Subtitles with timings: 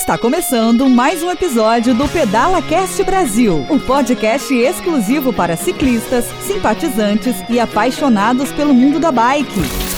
[0.00, 6.24] Está começando mais um episódio do Pedala Cast Brasil, o um podcast exclusivo para ciclistas,
[6.40, 9.89] simpatizantes e apaixonados pelo mundo da bike.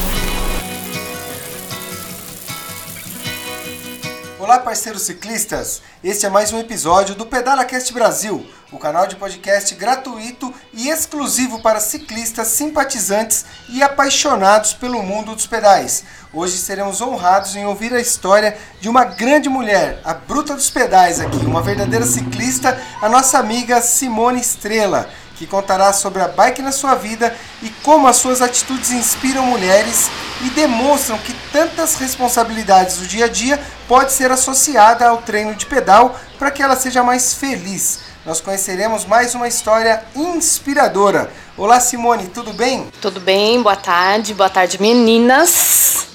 [4.42, 5.82] Olá, parceiros ciclistas!
[6.02, 10.88] Este é mais um episódio do Pedala Cast Brasil, o canal de podcast gratuito e
[10.88, 16.02] exclusivo para ciclistas, simpatizantes e apaixonados pelo mundo dos pedais.
[16.32, 21.20] Hoje seremos honrados em ouvir a história de uma grande mulher, a bruta dos pedais
[21.20, 25.08] aqui, uma verdadeira ciclista, a nossa amiga Simone Estrela,
[25.42, 30.08] que contará sobre a bike na sua vida e como as suas atitudes inspiram mulheres
[30.40, 35.66] e demonstram que tantas responsabilidades do dia a dia pode ser associada ao treino de
[35.66, 37.98] pedal para que ela seja mais feliz.
[38.24, 41.28] Nós conheceremos mais uma história inspiradora.
[41.56, 42.86] Olá Simone, tudo bem?
[43.00, 46.06] Tudo bem, boa tarde, boa tarde meninas.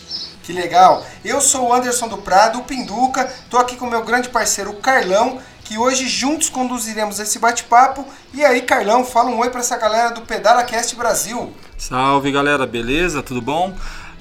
[0.41, 1.05] Que legal!
[1.25, 5.41] Eu sou o Anderson do Prado, o Pinduca, estou aqui com meu grande parceiro Carlão,
[5.67, 8.05] que hoje juntos conduziremos esse bate-papo.
[8.33, 11.51] E aí, Carlão, fala um oi para essa galera do Pedala Cast Brasil.
[11.77, 13.21] Salve galera, beleza?
[13.21, 13.75] Tudo bom?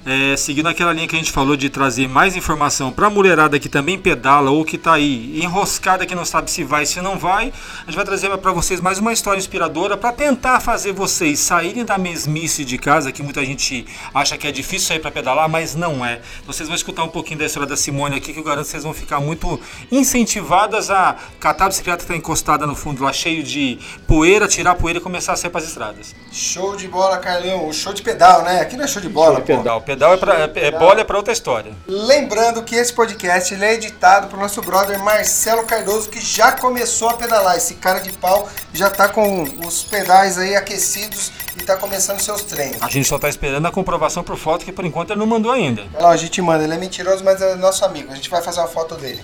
[0.08, 3.58] É, seguindo aquela linha que a gente falou de trazer mais informação para a mulherada
[3.58, 7.18] que também pedala ou que está aí enroscada que não sabe se vai se não
[7.18, 11.40] vai, a gente vai trazer para vocês mais uma história inspiradora para tentar fazer vocês
[11.40, 13.84] saírem da mesmice de casa, que muita gente
[14.14, 16.20] acha que é difícil sair para pedalar, mas não é.
[16.46, 18.84] Vocês vão escutar um pouquinho da história da Simone aqui, que eu garanto que vocês
[18.84, 23.42] vão ficar muito incentivadas a catar a bicicleta que está encostada no fundo lá, cheio
[23.42, 26.14] de poeira, tirar a poeira e começar a sair para as estradas.
[26.30, 27.68] Show de bola, Carlão.
[27.68, 28.60] O show de pedal, né?
[28.60, 29.80] Aqui não é show de bola, show de pedal.
[29.80, 31.72] Pedal é, pra, é, é bola é para outra história.
[31.86, 37.14] Lembrando que esse podcast é editado pelo nosso brother Marcelo Cardoso, que já começou a
[37.14, 37.56] pedalar.
[37.56, 42.42] Esse cara de pau já tá com os pedais aí aquecidos e tá começando seus
[42.42, 42.82] treinos.
[42.82, 45.52] A gente só tá esperando a comprovação por foto, que por enquanto ele não mandou
[45.52, 45.84] ainda.
[45.98, 46.64] Não, a gente manda.
[46.64, 48.12] Ele é mentiroso, mas é nosso amigo.
[48.12, 49.22] A gente vai fazer uma foto dele.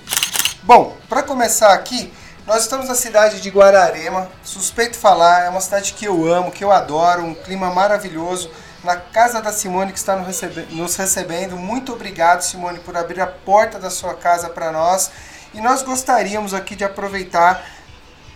[0.62, 2.12] Bom, para começar aqui,
[2.47, 6.65] nós estamos na cidade de Guararema, suspeito falar, é uma cidade que eu amo, que
[6.65, 8.50] eu adoro, um clima maravilhoso.
[8.82, 11.56] Na casa da Simone que está nos recebendo.
[11.56, 15.10] Muito obrigado, Simone, por abrir a porta da sua casa para nós.
[15.54, 17.65] E nós gostaríamos aqui de aproveitar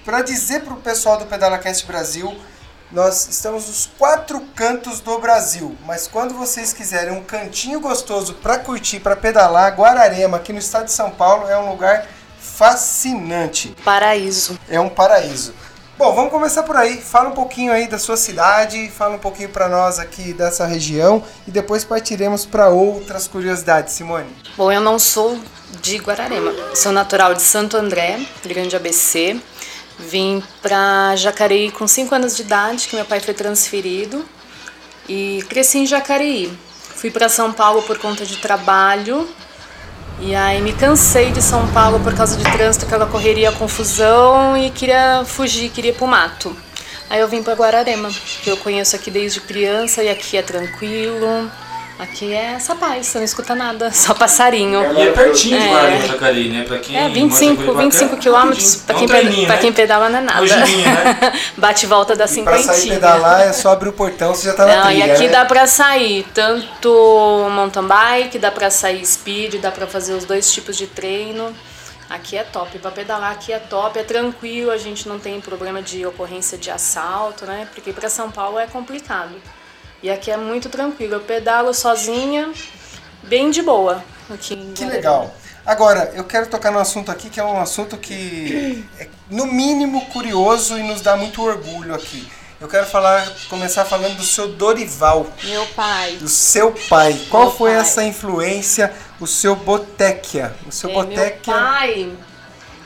[0.04, 2.38] para dizer para o pessoal do PedalaCast Brasil
[2.90, 8.58] nós estamos nos quatro cantos do Brasil, mas quando vocês quiserem um cantinho gostoso para
[8.58, 12.06] curtir, para pedalar, Guararema, aqui no estado de São Paulo, é um lugar
[12.38, 13.74] fascinante.
[13.84, 14.56] Paraíso.
[14.68, 15.52] É um paraíso.
[15.98, 17.00] Bom, vamos começar por aí.
[17.00, 21.24] Fala um pouquinho aí da sua cidade, fala um pouquinho para nós aqui dessa região
[21.48, 24.28] e depois partiremos para outras curiosidades, Simone.
[24.58, 25.40] Bom, eu não sou
[25.80, 26.52] de Guararema.
[26.74, 29.40] Sou natural de Santo André, Grande ABC.
[29.98, 34.22] Vim para Jacareí com 5 anos de idade, que meu pai foi transferido.
[35.08, 36.52] E cresci em Jacareí.
[36.94, 39.26] Fui para São Paulo por conta de trabalho
[40.18, 44.70] e aí me cansei de São Paulo por causa de trânsito, aquela correria, confusão e
[44.70, 46.56] queria fugir, queria ir pro mato.
[47.08, 48.10] Aí eu vim para Guararema,
[48.42, 51.50] que eu conheço aqui desde criança e aqui é tranquilo.
[51.98, 54.80] Aqui é essa paz, você não escuta nada, só passarinho.
[54.98, 56.08] E é pertinho de Guararema, é.
[56.08, 56.64] Jacareí, né?
[56.64, 59.56] Pra quem é, 25, 25 quilômetros, pra, quem, pra né?
[59.58, 60.44] quem pedala não é nada.
[60.44, 61.32] né?
[61.56, 62.64] Bate e volta da cinquentinha.
[62.64, 65.10] Pra sair pedalar é só abrir o portão, você já tá na Não, trilha, e
[65.10, 65.28] aqui né?
[65.30, 70.52] dá pra sair tanto mountain bike, dá pra sair speed, dá pra fazer os dois
[70.52, 71.54] tipos de treino.
[72.10, 75.80] Aqui é top, para pedalar aqui é top, é tranquilo, a gente não tem problema
[75.80, 77.66] de ocorrência de assalto, né?
[77.74, 79.32] Porque para São Paulo é complicado.
[80.06, 81.14] E aqui é muito tranquilo.
[81.14, 82.52] Eu pedalo sozinha,
[83.24, 84.04] bem de boa.
[84.32, 85.34] Aqui que legal.
[85.66, 90.06] Agora, eu quero tocar num assunto aqui que é um assunto que é, no mínimo,
[90.12, 92.24] curioso e nos dá muito orgulho aqui.
[92.60, 95.26] Eu quero falar, começar falando do seu Dorival.
[95.42, 96.12] Meu pai.
[96.18, 97.20] Do seu pai.
[97.28, 97.80] Qual Meu foi pai.
[97.80, 100.54] essa influência, o seu Botequia?
[100.68, 101.52] O seu é, Botequia.
[101.52, 102.12] Meu pai,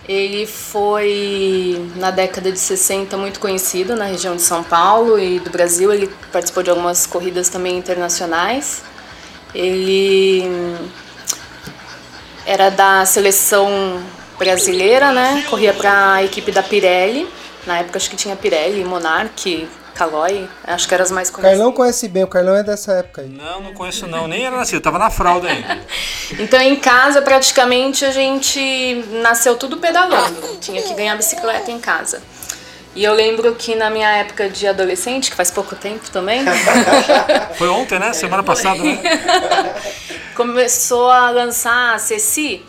[0.08, 5.50] ele foi na década de 60 muito conhecido na região de São Paulo e do
[5.50, 5.92] Brasil.
[5.92, 8.82] Ele participou de algumas corridas também internacionais.
[9.54, 10.44] Ele
[12.46, 14.02] era da seleção
[14.38, 15.44] brasileira, né?
[15.48, 17.28] Corria para a equipe da Pirelli.
[17.66, 21.58] Na época acho que tinha Pirelli, Monarch, Caloi, acho que eram as mais O conhecidas.
[21.58, 23.28] Carlão conhece bem, o Carlão é dessa época aí.
[23.28, 25.80] Não, não conheço não, nem era nascido, tava na fralda ainda.
[26.38, 30.58] Então em casa praticamente a gente nasceu tudo pedalando.
[30.60, 32.22] Tinha que ganhar bicicleta em casa.
[32.94, 36.44] E eu lembro que na minha época de adolescente, que faz pouco tempo também,
[37.58, 38.12] Foi ontem, né?
[38.12, 39.00] Semana passada, né?
[40.34, 42.64] começou a lançar a Ceci,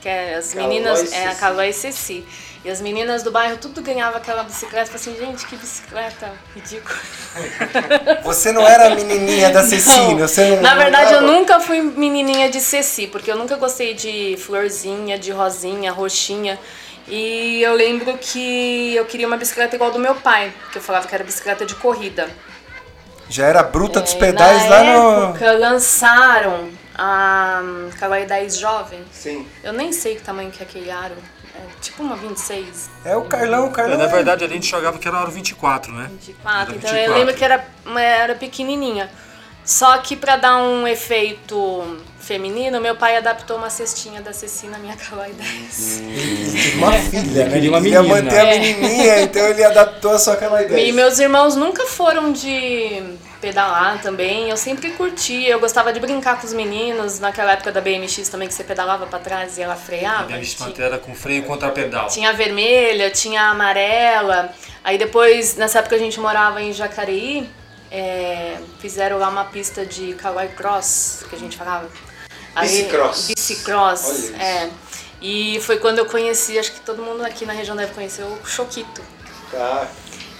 [0.00, 1.34] que é as Calói meninas, e é a.
[1.34, 2.24] Calói e Ceci.
[2.64, 4.92] E as meninas do bairro tudo ganhava aquela bicicleta.
[4.92, 6.96] Eu falei assim, gente, que bicicleta ridícula.
[8.22, 10.28] Você não era a menininha da Cecília?
[10.28, 13.94] Você não, Na não verdade, eu nunca fui menininha de Ceci, porque eu nunca gostei
[13.94, 16.58] de florzinha, de rosinha, roxinha.
[17.08, 21.08] E eu lembro que eu queria uma bicicleta igual do meu pai, que eu falava
[21.08, 22.28] que era bicicleta de corrida.
[23.28, 25.24] Já era bruta dos É, pedais na lá no.
[25.30, 27.60] época lançaram a
[27.98, 29.00] Kawaii 10 Jovem.
[29.10, 29.48] Sim.
[29.64, 31.16] Eu nem sei que tamanho que é aquele aro.
[31.62, 33.98] É tipo uma 26, É o Carlão, o Carlão.
[33.98, 36.08] Na é- verdade, a gente jogava que era hora 24, né?
[36.10, 36.50] 24.
[36.50, 36.98] Era Então 24.
[37.12, 37.64] eu lembro que era,
[37.96, 39.10] era pequenininha.
[39.64, 44.76] Só que pra dar um efeito feminino, meu pai adaptou uma cestinha da Ceci na
[44.78, 46.00] minha Kawaii 10.
[46.00, 47.44] Ele teve uma filha, né?
[47.44, 48.02] uma Ele queria menina.
[48.02, 48.58] manter a É.
[48.58, 50.84] menininha, então ele adaptou a sua aquela ideia.
[50.88, 53.02] E meus irmãos nunca foram de
[53.42, 54.48] pedalar também.
[54.48, 55.44] Eu sempre curti.
[55.44, 57.18] Eu gostava de brincar com os meninos.
[57.18, 60.32] Naquela época da BMX também, que você pedalava pra trás e ela freava.
[60.34, 62.06] A Tinha- pantera com freio contra pedal.
[62.08, 64.50] Tinha a vermelha, tinha a amarela.
[64.84, 67.48] Aí depois, nessa época a gente morava em Jacareí,
[67.90, 71.88] é, fizeram lá uma pista de Kawaii Cross, que a gente falava.
[72.54, 73.28] Aí- Bicicross.
[73.34, 74.70] Bicicross, é.
[75.20, 78.38] E foi quando eu conheci, acho que todo mundo aqui na região deve conhecer, o
[78.46, 79.02] Choquito.
[79.50, 79.86] Tá.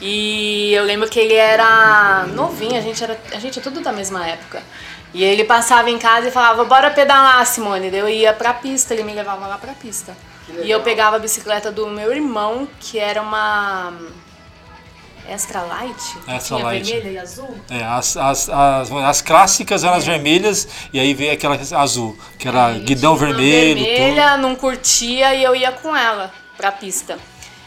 [0.04, 3.92] E eu lembro que ele era novinho, a gente era, a gente é tudo da
[3.92, 4.60] mesma época.
[5.14, 7.94] E ele passava em casa e falava, bora pedalar, Simone.
[7.94, 10.16] Eu ia pra pista, ele me levava lá pra pista.
[10.60, 13.92] E eu pegava a bicicleta do meu irmão, que era uma
[15.28, 16.84] Extra Light, Extra tinha Light.
[16.84, 17.56] vermelha e azul.
[17.70, 22.48] É, as, as, as, as clássicas eram as vermelhas e aí veio aquela azul, que
[22.48, 27.18] era guidão Tinha uma vermelho, vermelha, não curtia e eu ia com ela pra pista.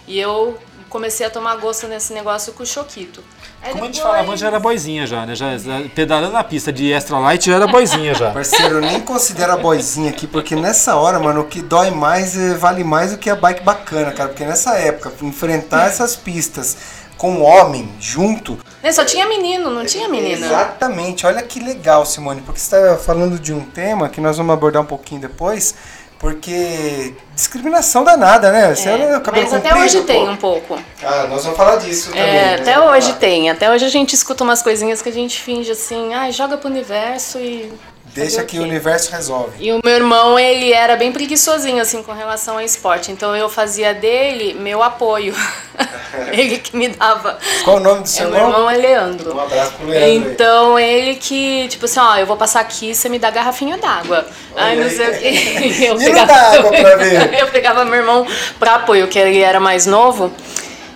[0.06, 0.60] E eu
[0.95, 3.21] comecei a tomar gosto nesse negócio com o Choquito.
[3.62, 5.36] Aí Como a gente depois- falava, antes já era boizinha já, né?
[5.36, 8.31] Já, já pedalando na pista de extra light já era boizinha já.
[8.33, 12.38] Parceiro, eu nem considero a boizinha aqui, porque nessa hora, mano, o que dói mais
[12.38, 14.30] é, vale mais do que a bike bacana, cara.
[14.30, 16.77] Porque nessa época, enfrentar essas pistas
[17.18, 18.57] com homem junto.
[18.81, 20.45] Né, Só tinha menino, não tinha menina.
[20.45, 24.53] Exatamente, olha que legal, Simone, porque você está falando de um tema que nós vamos
[24.53, 25.74] abordar um pouquinho depois,
[26.20, 28.74] porque discriminação danada, né?
[28.74, 30.06] Você era cabelo Mas até comprido, hoje pô.
[30.06, 30.80] tem um pouco.
[31.04, 32.24] Ah, nós vamos falar disso também.
[32.24, 33.50] É, até hoje tem.
[33.50, 36.70] Até hoje a gente escuta umas coisinhas que a gente finge assim, ai, joga pro
[36.70, 37.72] universo e.
[38.16, 39.52] Deixa que o universo resolve.
[39.60, 43.12] E o meu irmão, ele era bem preguiçosinho, assim, com relação ao esporte.
[43.12, 45.36] Então eu fazia dele meu apoio.
[46.32, 47.38] ele que me dava.
[47.66, 49.36] Qual o nome do É, seu meu irmão é Leandro.
[49.36, 50.16] Um abraço pro Leandro aí.
[50.16, 54.26] Então ele que, tipo assim, ó, eu vou passar aqui, você me dá garrafinha d'água.
[54.56, 54.90] Ai, não aí.
[54.92, 55.86] sei o quê.
[55.90, 57.34] Eu E dá água pra ver.
[57.38, 58.26] eu pegava meu irmão
[58.58, 60.32] pra apoio, que ele era mais novo.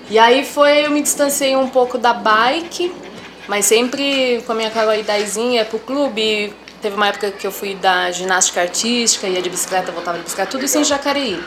[0.10, 2.94] E aí foi, eu me distanciei um pouco da bike,
[3.45, 6.54] mas sempre com a minha Kawaii 10 ia pro clube.
[6.81, 10.49] Teve uma época que eu fui da ginástica artística, ia de bicicleta, voltava de bicicleta,
[10.51, 11.41] tudo isso em Jacareí.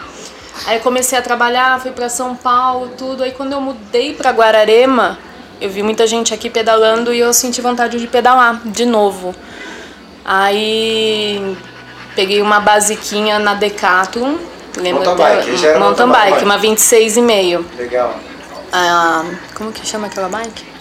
[0.67, 3.23] Aí eu comecei a trabalhar, fui pra São Paulo, tudo.
[3.23, 5.19] Aí quando eu mudei pra Guararema,
[5.61, 9.35] eu vi muita gente aqui pedalando e eu senti vontade de pedalar de novo.
[10.25, 11.57] Aí
[12.15, 14.37] peguei uma basiquinha na Decathlon,
[14.77, 16.45] lembro Mountain até- bike, já era mountain mountain bike, bike.
[16.45, 17.65] uma 26,5.
[17.79, 18.15] Legal.
[18.71, 19.25] Ah,
[19.55, 20.72] como que chama aquela bike?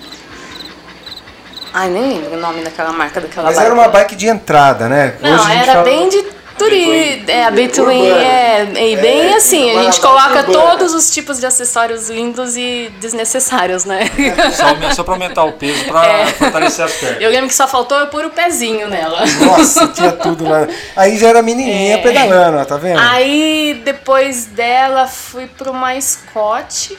[1.74, 3.66] Ai, nem lembro o nome daquela marca daquela Mas bike.
[3.66, 5.16] era uma bike de entrada, né?
[5.22, 6.22] Não, Hoje era fala- bem de
[6.58, 6.94] turismo.
[7.28, 8.22] É, Urbana.
[8.22, 8.62] é,
[8.94, 10.52] é bem É, assim, a gente coloca urbana.
[10.52, 14.02] todos os tipos de acessórios lindos e desnecessários, né?
[14.54, 17.22] Só, só pra aumentar o peso, pra fortalecer as pernas.
[17.22, 19.24] Eu lembro que só faltou eu pôr o pezinho nela.
[19.46, 20.68] Nossa, tinha tudo lá.
[20.96, 23.00] Aí já era menininha pedalando, ó, tá vendo?
[23.00, 23.04] É.
[23.10, 26.98] Aí depois dela fui pra uma Scott.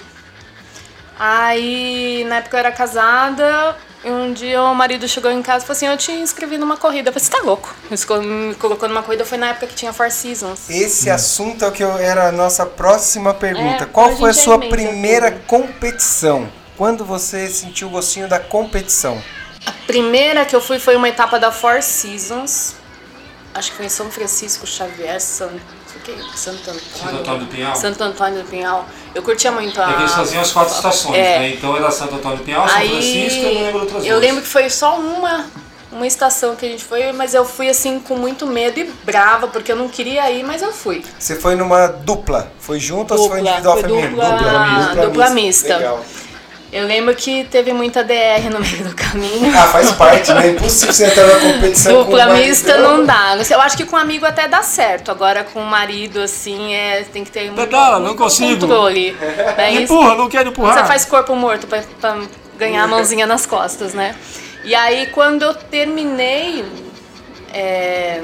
[1.18, 3.76] Aí na época eu era casada.
[4.04, 6.76] E um dia o marido chegou em casa e falou assim: Eu te inscrevi numa
[6.76, 7.10] corrida.
[7.10, 7.74] Eu falei: Você tá louco?
[8.20, 9.24] Me colocou numa corrida.
[9.24, 10.68] Foi na época que tinha Four Seasons.
[10.68, 13.84] Esse assunto é o que eu- era a nossa próxima pergunta.
[13.84, 16.50] É, Qual foi a gente sua emenda primeira competição?
[16.76, 19.22] Quando você sentiu o gostinho da competição?
[19.64, 22.74] A primeira que eu fui foi uma etapa da Four Seasons.
[23.54, 25.50] Acho que foi em São Francisco Xavier, San...
[26.34, 26.80] Santo Antônio.
[26.94, 27.76] Santo Antônio do Pinhal?
[27.76, 28.86] Santo Antônio do Pinhal.
[29.14, 29.90] Eu curtia muito a.
[29.90, 31.38] É que eles faziam as quatro estações, É.
[31.40, 31.48] né?
[31.50, 34.10] Então era Santo Antônio do Pinhal, São Aí, Francisco e eu não lembro outras eu
[34.10, 34.20] duas.
[34.20, 35.46] lembro que foi só uma,
[35.92, 39.48] uma estação que a gente foi, mas eu fui assim com muito medo e brava,
[39.48, 41.04] porque eu não queria ir, mas eu fui.
[41.18, 42.50] Você foi numa dupla?
[42.58, 44.16] Foi junto ou você foi Dupla, individual foi feminino?
[44.16, 45.76] dupla- dupla mista.
[45.76, 46.04] Legal.
[46.72, 49.52] Eu lembro que teve muita DR no meio do caminho.
[49.54, 50.46] Ah, faz parte, né?
[50.46, 52.48] É impossível você entrar na competição com Dupla o maridão.
[52.48, 53.36] mista não dá.
[53.50, 55.10] Eu acho que com amigo até dá certo.
[55.10, 58.58] Agora com o marido, assim, é, tem que ter muito, Pedala, não muito consigo.
[58.60, 59.14] controle.
[59.54, 60.78] Daí Empurra, não quero empurrar.
[60.78, 62.16] Você faz corpo morto pra, pra
[62.58, 64.14] ganhar a mãozinha nas costas, né?
[64.64, 66.64] E aí quando eu terminei,
[67.52, 68.22] é,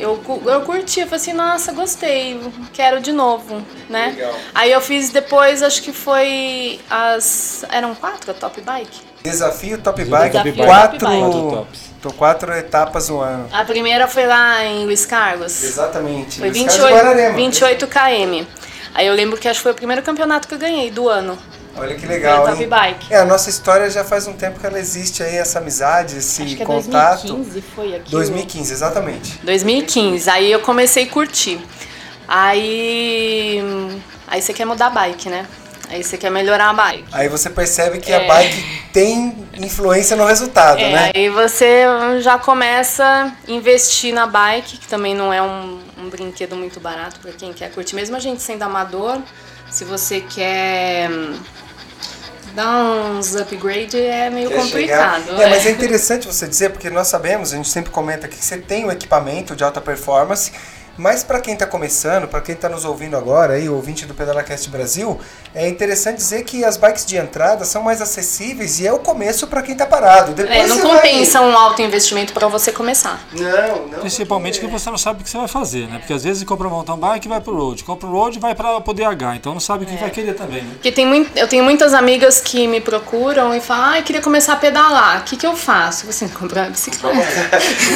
[0.00, 2.40] eu, eu curti, eu falei assim, nossa, gostei,
[2.72, 4.14] quero de novo, né?
[4.16, 4.34] Legal.
[4.54, 7.64] Aí eu fiz depois, acho que foi as.
[7.70, 9.10] Eram quatro a top bike?
[9.22, 11.30] Desafio Top Bike, Desafio quatro, Top Bike.
[11.30, 11.80] Quatro tops.
[12.00, 13.48] tô quatro etapas no ano.
[13.52, 15.62] A primeira foi lá em Luiz Carlos.
[15.62, 16.38] Exatamente.
[16.38, 17.36] Foi de 28, Guararema.
[17.36, 18.46] 28 km.
[18.94, 21.38] Aí eu lembro que acho que foi o primeiro campeonato que eu ganhei do ano.
[21.80, 22.68] Olha que legal, Top hein?
[22.68, 23.12] Bike.
[23.12, 26.42] É, a nossa história já faz um tempo que ela existe aí, essa amizade, esse
[26.42, 27.26] Acho que é contato.
[27.26, 28.10] 2015 foi aqui.
[28.10, 29.38] 2015, exatamente.
[29.42, 30.28] 2015.
[30.28, 31.58] Aí eu comecei a curtir.
[32.28, 33.62] Aí.
[34.28, 35.46] Aí você quer mudar a bike, né?
[35.88, 37.04] Aí você quer melhorar a bike.
[37.10, 38.24] Aí você percebe que É.
[38.24, 41.10] a bike tem influência no resultado, É, né?
[41.14, 41.84] aí você
[42.20, 47.18] já começa a investir na bike, que também não é um, um brinquedo muito barato
[47.20, 47.96] para quem quer curtir.
[47.96, 49.18] Mesmo a gente sendo amador,
[49.68, 51.10] se você quer
[52.54, 55.24] dar uns upgrade, é meio Quer complicado.
[55.24, 55.72] chegar- É, mas é é.
[55.72, 58.90] interessante você dizer, porque nós sabemos, a gente sempre comenta aqui que você tem um
[58.90, 60.52] equipamento de alta performance,
[61.00, 64.12] mas para quem está começando, para quem está nos ouvindo agora, aí, o ouvinte do
[64.14, 65.18] PedalaCast Brasil,
[65.54, 69.46] é interessante dizer que as bikes de entrada são mais acessíveis e é o começo
[69.46, 70.32] para quem está parado.
[70.32, 73.18] Depois É, não você vai- compensa um alto investimento para você começar.
[73.32, 73.98] Não, não.
[74.00, 75.98] Principalmente que você não sabe o que você vai fazer, né?
[75.98, 78.40] Porque às vezes compra um mountain bike e vai pro road, compra o road e
[78.40, 80.70] vai para poder H, então não sabe o que vai querer também, né?
[80.74, 84.52] Porque tem muito, eu tenho muitas amigas que me procuram e falam, ah, queria começar
[84.52, 86.04] a pedalar, o que, que eu faço?
[86.06, 87.16] Você comprar uma bicicleta.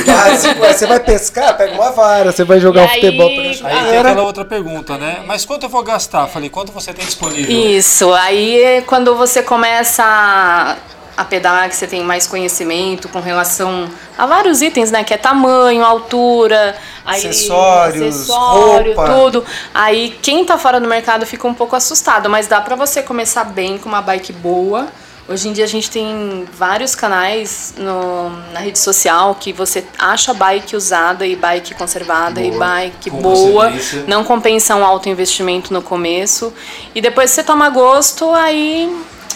[0.07, 3.85] Básico, aí você vai pescar, pega uma vara, você vai jogar Futebol aí- pela Aí
[3.91, 5.23] tem aquela outra pergunta, né?
[5.27, 6.27] Mas quanto eu vou gastar?
[6.27, 7.51] Falei, quanto você tem disponível?
[7.71, 10.77] Isso, aí quando você começa a,
[11.17, 15.05] a pedalar, que você tem mais conhecimento com relação a vários itens, né?
[15.05, 19.13] Que é tamanho, altura, aí, Acessórios, acessório, roupa.
[19.15, 19.45] tudo.
[19.75, 23.45] Aí quem tá fora do mercado fica um pouco assustado, mas dá pra você começar
[23.45, 24.89] bem com uma bike boa.
[25.27, 30.35] Hoje em dia a gente tem vários canais no, na rede social que você acha
[30.35, 33.73] bike usada e bike conservada e Boa, bike com boa.
[34.07, 36.53] Não compensa um alto investimento no começo.
[36.95, 38.95] E depois você toma gosto, aí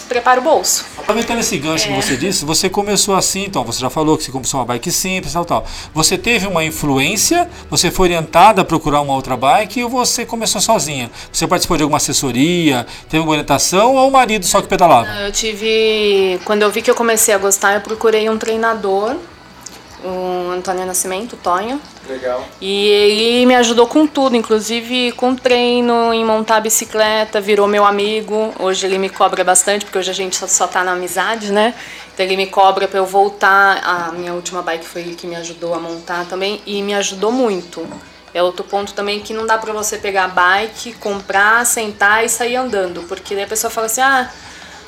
[0.09, 0.83] prepara o bolso.
[0.97, 1.87] Aproveitando esse gancho É.
[1.95, 4.91] que você disse, você começou assim, então, você já falou que você começou uma bike
[4.91, 5.65] simples, tal, tal.
[5.93, 10.59] Você teve uma influência, você foi orientada a procurar uma outra bike ou você começou
[10.59, 11.09] sozinha?
[11.31, 15.07] Você participou de alguma assessoria, teve uma orientação ou o marido só que pedalava?
[15.21, 16.39] Eu tive.
[16.43, 19.15] Quando eu vi que eu comecei a gostar, eu procurei um treinador,
[20.03, 21.79] o Antônio Nascimento, o Tonho.
[22.09, 22.43] Legal.
[22.59, 27.85] E ele me ajudou com tudo, inclusive com treino, em montar a bicicleta, virou meu
[27.85, 28.51] amigo.
[28.57, 31.75] Hoje ele me cobra bastante, porque hoje a gente só, só tá na amizade, né?
[32.11, 33.81] Então ele me cobra para eu voltar.
[33.83, 37.31] A minha última bike foi ele que me ajudou a montar também e me ajudou
[37.31, 37.87] muito.
[38.33, 42.29] É outro ponto também que não dá para você pegar a bike, comprar, sentar e
[42.29, 44.29] sair andando, porque daí a pessoa fala assim: "Ah,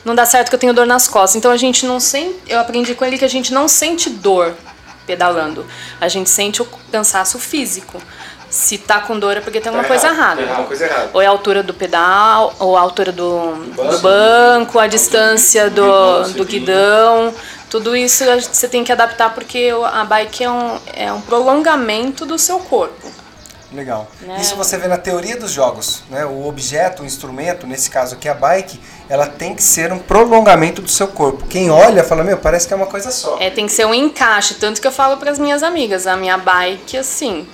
[0.04, 1.36] não dá certo que eu tenho dor nas costas".
[1.36, 4.56] Então a gente não sente, eu aprendi com ele que a gente não sente dor
[5.06, 5.66] pedalando.
[6.00, 8.02] A gente sente o cansaço físico.
[8.50, 10.46] Se tá com dor é porque tem alguma coisa errada.
[10.66, 11.10] coisa errada.
[11.14, 16.24] Ou é a altura do pedal, ou a altura do, do banco, a distância do,
[16.34, 17.34] do guidão.
[17.70, 22.26] Tudo isso você tem que adaptar porque o- a bike é um, é um prolongamento
[22.26, 23.10] do seu corpo.
[23.72, 24.12] Legal.
[24.20, 24.38] Né?
[24.42, 26.26] Isso você vê na teoria dos jogos, né?
[26.26, 28.78] O objeto, o instrumento, nesse caso aqui a bike,
[29.12, 31.46] ela tem que ser um prolongamento do seu corpo.
[31.50, 33.36] Quem olha fala, meu, parece que é uma coisa só.
[33.42, 34.54] É, tem que ser um encaixe.
[34.54, 37.46] Tanto que eu falo para as minhas amigas, a minha bike, assim,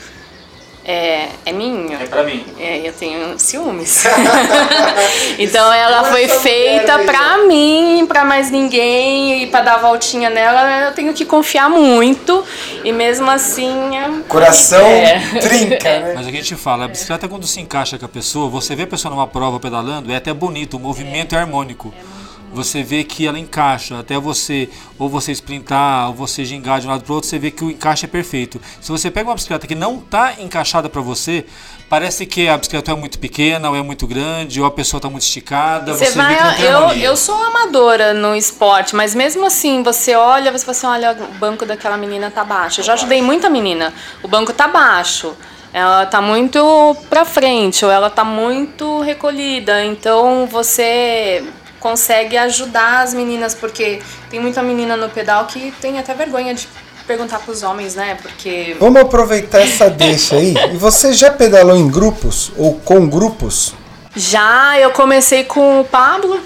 [0.88, 1.98] é, é minha.
[2.08, 2.46] pra mim.
[2.58, 4.06] É, eu tenho ciúmes.
[5.38, 10.88] então ela foi feita pra mim, pra mais ninguém, e pra dar a voltinha nela,
[10.88, 12.44] eu tenho que confiar muito.
[12.84, 13.98] E mesmo assim.
[13.98, 15.20] é- Coração É.
[15.41, 16.13] trinca, né?
[16.15, 18.88] Mas a gente fala, a bicicleta quando se encaixa com a pessoa, você vê a
[18.88, 21.94] pessoa numa prova pedalando, é até bonito, o movimento é, harmônico.
[22.57, 26.89] Você vê que ela encaixa, até você, ou você sprintar, ou você gingar de um
[26.89, 28.59] lado para outro, você vê que o encaixe é perfeito.
[28.81, 31.45] Se você pega uma bicicleta que não está encaixada para você,
[31.87, 35.07] parece que a bicicleta é muito pequena, ou é muito grande, ou a pessoa está
[35.07, 36.35] muito esticada, você, Você vai,
[36.65, 41.11] eu, eu sou amadora no esporte, mas mesmo assim, você olha, você fala assim, olha,
[41.11, 42.81] o banco daquela menina tá baixo.
[42.81, 43.93] Eu já ajudei muita menina.
[44.23, 45.35] O banco tá baixo.
[45.73, 49.83] Ela tá muito pra frente, ou ela tá muito recolhida.
[49.85, 51.43] Então você
[51.79, 56.67] consegue ajudar as meninas, porque tem muita menina no pedal que tem até vergonha de
[57.05, 58.17] perguntar pros homens, né?
[58.22, 60.53] Porque Vamos aproveitar essa deixa aí.
[60.74, 63.74] E você já pedalou em grupos ou com grupos?
[64.15, 66.39] já eu comecei com o Pablo,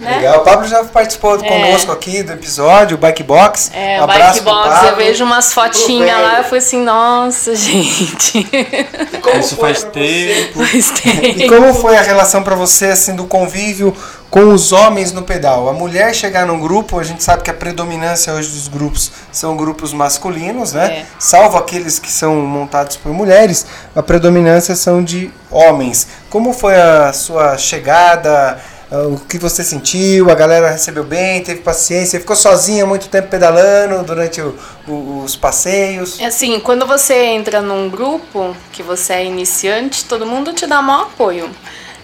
[0.00, 0.16] né?
[0.16, 0.38] Legal.
[0.40, 3.70] O Pablo já participou conosco aqui do episódio, o Bike Box.
[3.72, 4.88] É, Um Bike Box, Pablo.
[4.88, 8.44] eu vejo umas fotinhas lá, eu falei assim, nossa, gente.
[9.22, 10.58] Como Isso foi faz tempo.
[10.66, 11.48] Faz E tempo.
[11.54, 13.96] como foi a relação pra você, assim, do convívio
[14.32, 15.68] com os homens no pedal.
[15.68, 19.54] A mulher chegar num grupo, a gente sabe que a predominância hoje dos grupos são
[19.58, 21.00] grupos masculinos, né?
[21.00, 21.06] É.
[21.18, 26.08] Salvo aqueles que são montados por mulheres, a predominância são de homens.
[26.30, 28.58] Como foi a sua chegada?
[28.90, 30.30] Ah, O que você sentiu?
[30.30, 31.42] A galera recebeu bem?
[31.42, 32.18] Teve paciência?
[32.18, 34.54] Ficou sozinha muito tempo pedalando durante o-
[34.88, 36.18] o- os passeios?
[36.20, 40.80] É assim, quando você entra num grupo, que você é iniciante, todo mundo te dá
[40.82, 41.50] maior apoio.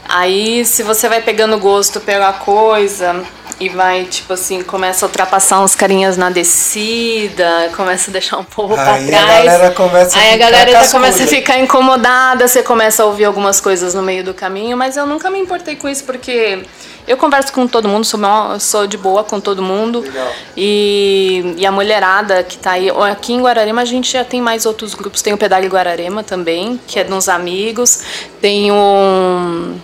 [0.08, 3.22] Aí, se você vai pegando gosto pela coisa
[3.60, 8.44] e vai, tipo assim, começa a ultrapassar uns carinhas na descida, começa a deixar um
[8.44, 9.44] pouco pra Aí a trás.
[9.44, 10.98] galera começa a Aí a ficar galera já cascuda.
[10.98, 14.96] começa a ficar incomodada, você começa a ouvir algumas coisas no meio do caminho, mas
[14.96, 16.64] eu nunca me importei com isso porque
[17.06, 18.20] eu converso com todo mundo, sou,
[18.60, 20.00] sou de boa com todo mundo.
[20.00, 20.32] Legal.
[20.56, 24.66] E, e a mulherada que tá aí, aqui em Guararema a gente já tem mais
[24.66, 28.02] outros grupos, tem o Pedale Guararema também, que é de uns amigos,
[28.40, 29.76] tem um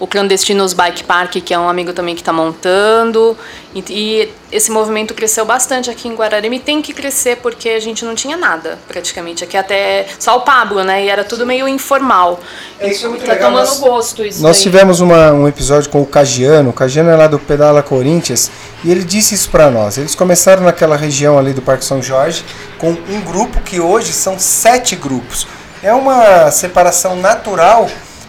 [0.00, 3.36] o Clandestinos Bike Park, que é um amigo também que está montando.
[3.74, 7.80] E, e esse movimento cresceu bastante aqui em Guararema e tem que crescer porque a
[7.80, 9.42] gente não tinha nada, praticamente.
[9.44, 11.04] Aqui até só o Pablo, né?
[11.04, 12.38] E era tudo meio informal.
[12.78, 14.62] É, isso é muito tá legal, tomando nós- gosto isso Nós daí.
[14.62, 18.50] tivemos uma- um episódio com o Cagiano, o Cagiano é lá do Pedala Corinthians,
[18.84, 19.98] e ele disse isso pra nós.
[19.98, 22.44] Eles começaram naquela região ali do Parque São Jorge
[22.78, 25.46] com um grupo que hoje são sete grupos.
[25.82, 27.88] É uma separação natural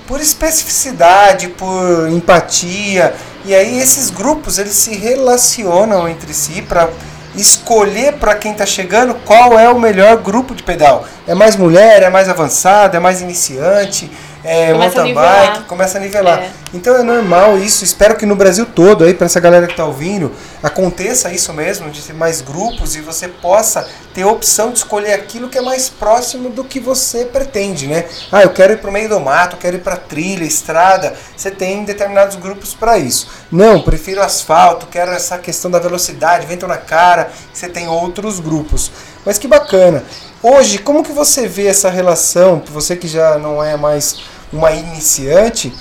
[0.09, 3.13] por especificidade, por empatia,
[3.45, 6.89] e aí esses grupos eles se relacionam entre si para
[7.35, 11.05] escolher para quem está chegando qual é o melhor grupo de pedal.
[11.27, 14.09] É mais mulher, é mais avançado, é mais iniciante,
[14.43, 16.39] é Começa mountain bike, começa a nivelar.
[16.39, 16.51] É.
[16.73, 17.83] Então é normal isso.
[17.83, 20.31] Espero que no Brasil todo, aí para essa galera que está ouvindo,
[20.63, 25.13] aconteça isso mesmo, de ter mais grupos e você possa ter a opção de escolher
[25.13, 28.05] aquilo que é mais próximo do que você pretende, né?
[28.31, 31.13] Ah, eu quero ir para o meio do mato, quero ir para trilha, estrada.
[31.35, 33.27] Você tem determinados grupos para isso.
[33.51, 37.31] Não, prefiro asfalto, quero essa questão da velocidade, vento na cara.
[37.53, 38.91] Você tem outros grupos.
[39.25, 40.03] Mas que bacana.
[40.41, 44.21] Hoje, como que você vê essa relação, você que já não é mais
[44.53, 45.73] uma iniciante,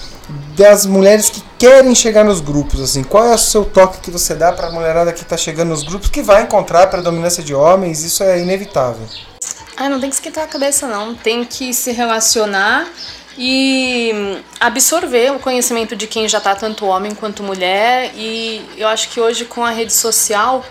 [0.57, 4.35] das mulheres que querem chegar nos grupos, assim, qual é o seu toque que você
[4.35, 8.03] dá para a mulherada que está chegando nos grupos, que vai encontrar predominância de homens,
[8.03, 9.07] isso é inevitável.
[9.77, 11.15] Ah, não tem que esquentar a cabeça, não.
[11.15, 12.85] Tem que se relacionar
[13.39, 18.11] e absorver o conhecimento de quem já tá tanto homem quanto mulher.
[18.17, 20.65] E eu acho que hoje com a rede social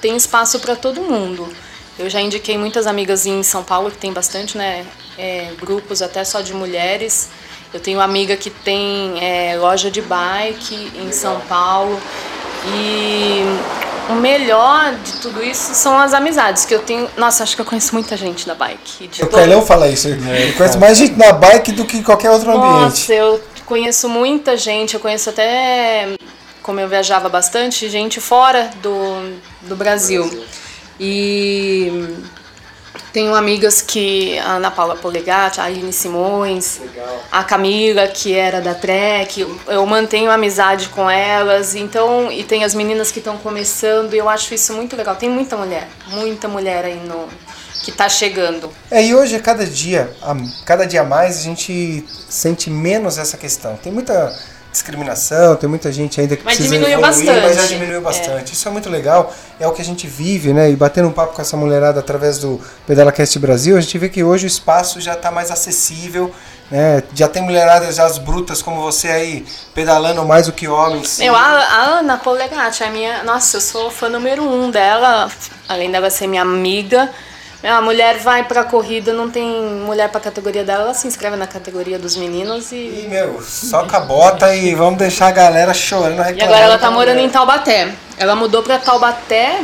[0.00, 1.52] tem espaço para todo mundo.
[1.98, 4.84] Eu já indiquei muitas amigas em São Paulo que tem bastante, né,
[5.18, 7.28] é, grupos até só de mulheres.
[7.72, 12.00] Eu tenho uma amiga que tem é, loja de bike em São Paulo.
[12.66, 13.42] E
[14.10, 17.08] o melhor de tudo isso são as amizades que eu tenho.
[17.16, 19.10] Nossa, acho que eu conheço muita gente da bike.
[19.22, 22.50] O Carlão fala isso, ele conhece mais gente na bike do que em qualquer outro
[22.50, 22.82] ambiente.
[22.82, 26.14] Nossa, eu conheço muita gente, eu conheço até,
[26.62, 30.44] como eu viajava bastante, gente fora do, do Brasil.
[31.04, 32.14] E
[33.12, 36.80] tenho amigas que, a Ana Paula Polegatti, a Aline Simões,
[37.30, 42.72] a Camila, que era da Trek, eu mantenho amizade com elas, então, e tem as
[42.72, 45.16] meninas que estão começando, e eu acho isso muito legal.
[45.16, 47.28] Tem muita mulher, muita mulher aí no
[47.84, 48.70] que tá chegando.
[48.88, 53.76] É, e hoje, cada dia, a- cada dia mais, a gente sente menos essa questão.
[53.76, 54.32] Tem muita
[54.72, 57.68] discriminação, tem muita gente ainda que Mas precisa diminuiu evoluir, mas já bastante.
[57.68, 58.54] diminuiu bastante.
[58.54, 60.70] Isso é muito legal, é o que a gente vive, né?
[60.70, 64.24] E batendo um papo com essa mulherada através do PedalaCast Brasil, a gente vê que
[64.24, 66.32] hoje o espaço já está mais acessível,
[66.70, 67.02] né?
[67.14, 71.18] Já tem mulheradas já as brutas como você aí, pedalando mais do que homens.
[71.18, 73.22] Meu, a, a Ana Polegatti, a minha.
[73.24, 75.30] Nossa, eu sou fã número um dela,
[75.68, 77.10] além dela ser minha amiga.
[77.62, 79.44] A mulher vai pra corrida, não tem
[79.86, 82.76] mulher pra categoria dela, ela se inscreve na categoria dos meninos e.
[83.04, 86.86] E, meu, soca a bota e vamos deixar a galera chorando, E agora ela tá
[86.88, 87.26] da morando mulher.
[87.28, 87.88] em Taubaté.
[88.18, 89.60] Ela mudou pra Taubaté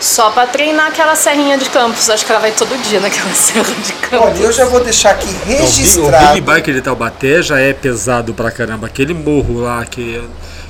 [0.00, 2.08] só pra treinar aquela serrinha de campos.
[2.08, 4.26] Acho que ela vai todo dia naquela serra de campos.
[4.28, 6.24] Olha, eu já vou deixar aqui Então, o Big- registrado.
[6.26, 8.86] O Big Bike de Taubaté já é pesado pra caramba.
[8.86, 10.22] Aquele morro lá que.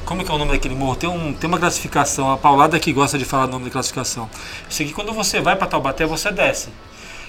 [0.08, 0.96] Como que é o nome daquele morro?
[0.96, 2.32] Tem, um, tem uma classificação.
[2.32, 4.26] A Paulada que gosta de falar o nome da classificação.
[4.68, 6.68] Isso aqui, quando você vai pra Taubaté, você desce.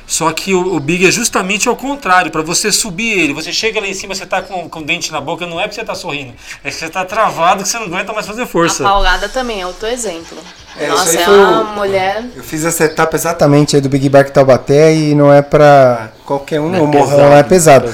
[0.08, 3.34] Só que o, o Big é justamente ao contrário, para você subir ele.
[3.34, 5.64] Você chega lá em cima, você tá com, com o dente na boca, não é
[5.64, 8.44] porque você tá sorrindo, é que você tá travado, que você não aguenta mais fazer
[8.44, 8.82] A força.
[8.82, 10.38] Paulada também é outro exemplo.
[10.80, 12.24] É, Nossa, é uma o- mulher.
[12.34, 16.62] Eu fiz essa etapa exatamente aí do Big Bike Taubaté e não é pra qualquer
[16.62, 17.94] um, Não é o morrão lá é pesado.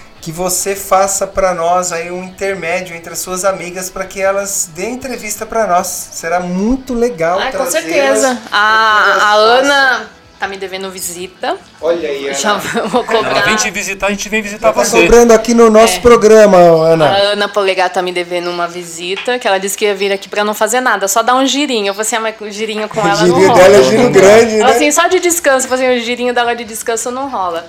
[0.21, 4.69] que você faça para nós aí um intermédio entre as suas amigas para que elas
[4.75, 5.87] deem entrevista para nós.
[5.87, 8.39] Será muito legal ah, com certeza.
[8.51, 11.57] A, a Ana tá me devendo visita.
[11.81, 12.33] Olha aí, Ana.
[12.35, 13.29] Já vou cobrar.
[13.31, 15.01] Ela vem te visitar, a gente vem visitar tá você.
[15.01, 16.01] cobrando aqui no nosso É.
[16.01, 17.05] programa, Ana.
[17.09, 20.29] A Ana Polegar tá me devendo uma visita, que ela disse que ia vir aqui
[20.29, 21.87] pra não fazer nada, só dar um girinho.
[21.87, 23.59] Eu falei assim, ah, mas o girinho com O ela não girinho rola.
[23.59, 24.75] dela é giro grande, Ela, né?
[24.75, 27.65] assim, só de descanso, falei assim, o girinho dela de descanso não rola.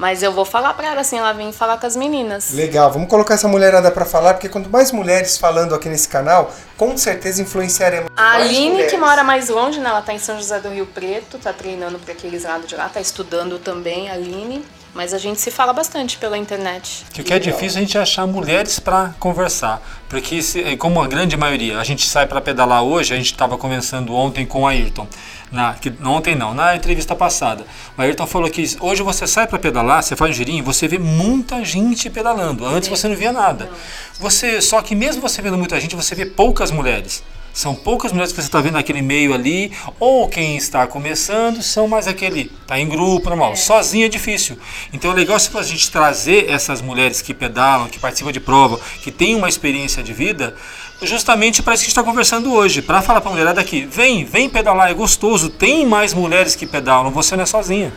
[0.00, 2.52] Mas eu vou falar pra ela, assim, ela vem falar com as meninas.
[2.54, 6.50] Legal, vamos colocar essa mulherada para falar, porque quanto mais mulheres falando aqui nesse canal,
[6.74, 8.08] com certeza influenciaremos.
[8.16, 8.90] A mais Aline, mulheres.
[8.90, 9.90] que mora mais longe, né?
[9.90, 12.88] Ela tá em São José do Rio Preto, tá treinando para aqueles lados de lá,
[12.88, 14.64] tá estudando também, a Aline.
[14.92, 17.04] Mas a gente se fala bastante pela internet.
[17.12, 21.06] Que o que é difícil a gente achar mulheres para conversar, porque se- como a
[21.06, 24.66] grande maioria, a gente sai para pedalar hoje, a gente estava conversando ontem com o
[24.66, 25.06] Ayrton,
[25.50, 27.64] na, que, ontem não, na entrevista passada.
[27.96, 30.98] O Ayrton falou que hoje você sai para pedalar, você faz um girinho, você vê
[30.98, 32.64] muita gente pedalando.
[32.64, 33.70] Antes você não via nada.
[34.18, 37.22] Você, só que mesmo você vendo muita gente, você vê poucas mulheres.
[37.52, 41.88] São poucas mulheres que você está vendo naquele meio ali, ou quem está começando, são
[41.88, 43.56] mais aquele, tá em grupo, normal.
[43.56, 44.56] Sozinho é difícil.
[44.92, 48.78] Então é legal se a gente trazer essas mulheres que pedalam, que participam de prova,
[49.02, 50.54] que têm uma experiência de vida,
[51.02, 53.86] justamente para isso que a gente está conversando hoje, para falar para a mulherada aqui,
[53.90, 57.92] vem, vem pedalar, é gostoso, tem mais mulheres que pedalam, você não é sozinha.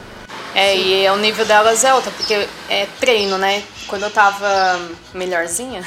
[0.55, 3.63] É, e é, o nível delas é outro, porque é treino, né?
[3.87, 4.79] Quando eu tava
[5.13, 5.83] melhorzinha.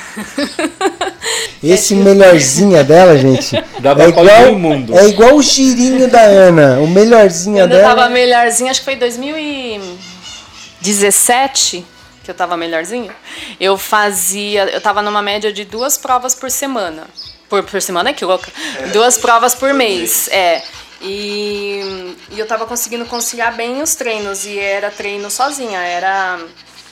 [1.63, 4.99] Esse melhorzinha dela, gente, Dá é pra igual, todo mundo.
[4.99, 6.81] é igual o girinho da Ana.
[6.81, 7.95] O melhorzinha Quando eu dela.
[7.95, 11.85] tava melhorzinha, acho que foi 2017
[12.27, 13.15] que eu tava melhorzinha.
[13.59, 17.07] Eu fazia, eu tava numa média de duas provas por semana.
[17.49, 18.51] Por, por semana, que louca.
[18.93, 20.63] duas provas por mês, é.
[21.01, 24.45] E, e eu tava conseguindo conciliar bem os treinos.
[24.45, 26.41] E era treino sozinha, era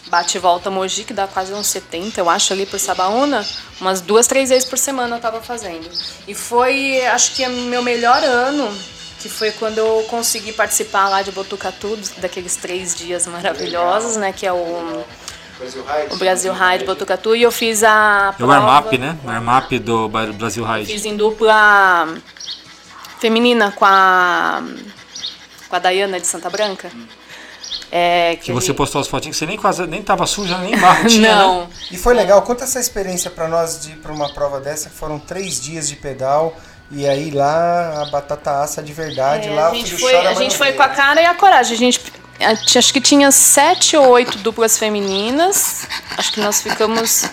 [0.07, 3.45] bate e volta Mogi, que dá quase uns 70, eu acho, ali por Sabaúna.
[3.81, 5.91] Umas duas, três vezes por semana eu tava fazendo.
[6.29, 8.94] E foi, acho que, meu melhor ano
[9.25, 14.35] que foi quando eu consegui participar lá de Botucatu, daqueles três dias maravilhosos, né?
[14.35, 15.03] Que é o,
[16.11, 19.17] o Brasil Ride Botucatu, e eu fiz a É o prova, warm-up, né?
[19.25, 20.93] O warm-up do Brasil Ride.
[20.93, 22.07] Fiz em dupla
[23.19, 24.63] feminina com a
[25.71, 26.91] com a Dayana de Santa Branca.
[27.91, 31.07] É, Que você ele- postou as fotinhas, você nem quase nem tava suja, nem barro
[31.09, 31.43] tinha, né?
[31.43, 32.43] Não, E foi legal.
[32.43, 34.91] Conta essa experiência pra nós de ir pra uma prova dessa.
[34.91, 36.55] que Foram três dias de pedal.
[36.91, 39.49] E aí lá a batata assa de verdade.
[39.49, 41.75] É, lá a gente foi, a gente foi com a cara e a coragem.
[41.75, 42.01] A gente
[42.41, 45.87] a gente- acho que tinha sete ou oito duplas femininas.
[46.17, 47.25] Acho que nós ficamos.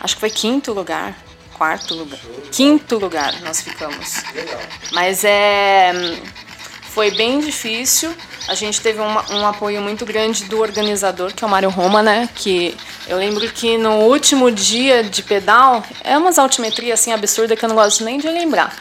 [0.00, 1.14] Acho que foi quinto lugar.
[1.54, 2.18] Quarto lugar.
[2.52, 4.22] Quinto lugar nós ficamos.
[4.92, 5.92] Mas é.
[6.90, 8.14] Foi bem difícil.
[8.48, 12.02] A gente teve uma- um apoio muito grande do organizador, que é o Mário Roma,
[12.02, 12.28] né?
[12.34, 12.76] Que
[13.08, 17.68] eu lembro que no último dia de pedal, é umas altimetrias assim absurdas que eu
[17.68, 18.74] não gosto nem de lembrar.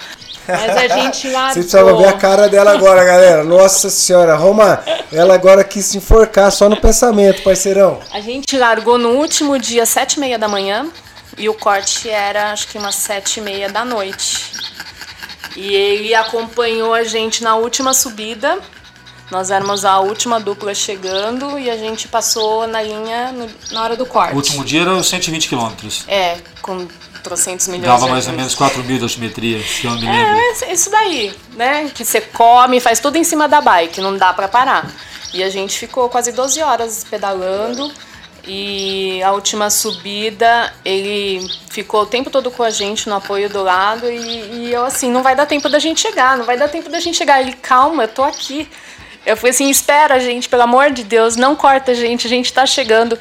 [0.47, 1.47] Mas a gente lá.
[1.53, 3.43] Você precisava ver a cara dela agora, galera.
[3.43, 4.35] Nossa senhora.
[4.35, 7.99] Roma, ela agora quis se enforcar só no pensamento, parceirão.
[8.11, 10.85] A gente largou no último dia, sete e meia da manhã,
[11.35, 14.51] e o corte era, acho que umas sete e meia da noite.
[15.55, 18.59] E ele acompanhou a gente na última subida.
[19.31, 23.95] Nós éramos a última dupla chegando e a gente passou na linha no- na hora
[23.95, 24.33] do corte.
[24.33, 26.03] O último dia era os 120 quilômetros.
[26.07, 26.87] É, com
[27.23, 30.35] trocentos milhões Dava mais ou menos 4 mil de altimetria, se eu me lembro.
[30.61, 31.89] É, isso daí, né?
[31.93, 34.91] Que você come, faz tudo em cima da bike, não dá pra parar.
[35.33, 37.91] E a gente ficou quase 12 horas pedalando.
[38.47, 43.63] E a última subida, ele ficou o tempo todo com a gente no apoio do
[43.63, 44.07] lado.
[44.07, 44.17] E,
[44.67, 46.99] e eu assim, não vai dar tempo da gente chegar, não vai dar tempo da
[46.99, 47.41] gente chegar.
[47.41, 48.69] Ele, calma, eu tô aqui.
[49.25, 52.53] Eu falei assim, espera, gente, pelo amor de Deus, não corta a gente, a gente
[52.53, 53.17] tá chegando.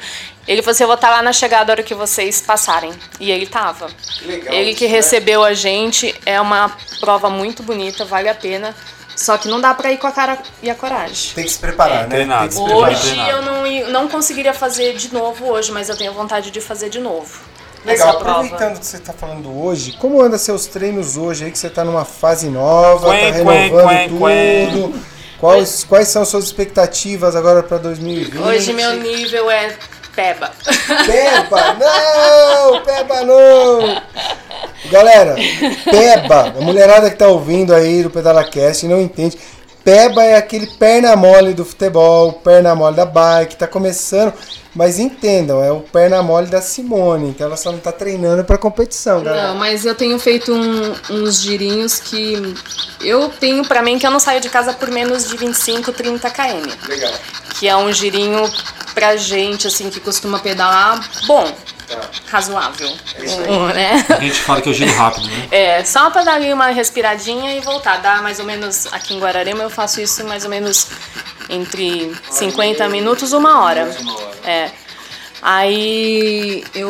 [0.47, 2.91] Ele falou assim, eu vou estar lá na chegada a hora que vocês passarem.
[3.19, 3.87] E ele tava.
[4.23, 4.91] legal ele que né?
[4.91, 8.75] recebeu a gente, é uma prova muito bonita, vale a pena.
[9.15, 11.33] Só que não dá pra ir com a cara e a coragem.
[11.33, 12.09] Tem que se preparar, né?
[12.09, 12.41] treinado.
[12.41, 12.91] Tem que se preparar.
[12.91, 13.31] Hoje treinado.
[13.31, 16.99] eu não, não conseguiria fazer de novo hoje, mas eu tenho vontade de fazer de
[16.99, 17.39] novo.
[17.85, 21.67] Legal, aproveitando que você está falando hoje, como anda seus treinos hoje aí, que você
[21.67, 25.14] está numa fase nova, Quen, tá quen, renovando quen, tudo?
[25.39, 28.37] Quais, quais são suas expectativas agora para 2020?
[28.37, 29.75] Hoje meu nível é
[30.15, 30.51] peba.
[31.05, 32.81] Peba, não!
[32.81, 34.01] Peba não!
[34.89, 35.35] Galera,
[35.83, 39.37] Peba, a mulherada que tá ouvindo aí do PedalaCast não entende.
[39.85, 44.33] Peba é aquele perna mole do futebol, perna mole da bike, tá começando.
[44.75, 48.57] Mas entendam, é o perna mole da Simone, então ela só não tá treinando pra
[48.57, 49.47] competição, galera.
[49.49, 52.55] Não, mas eu tenho feito um- uns girinhos que
[52.99, 56.29] eu tenho pra mim que eu não saio de casa por menos de 25, 30
[56.29, 56.67] km.
[56.89, 57.13] Legal.
[57.57, 58.51] Que é um girinho
[58.93, 61.47] pra gente, assim, que costuma pedalar bom,
[62.27, 62.89] razoável.
[63.47, 64.05] Um, né?
[64.09, 65.47] A gente fala que eu giro rápido, né?
[65.51, 67.97] É, só pra dar ali uma respiradinha e voltar.
[67.97, 70.87] Dá mais ou menos, aqui em Guararema eu faço isso mais ou menos
[71.49, 73.95] entre 50 minutos uma hora.
[74.43, 74.71] É.
[75.41, 76.87] Aí eu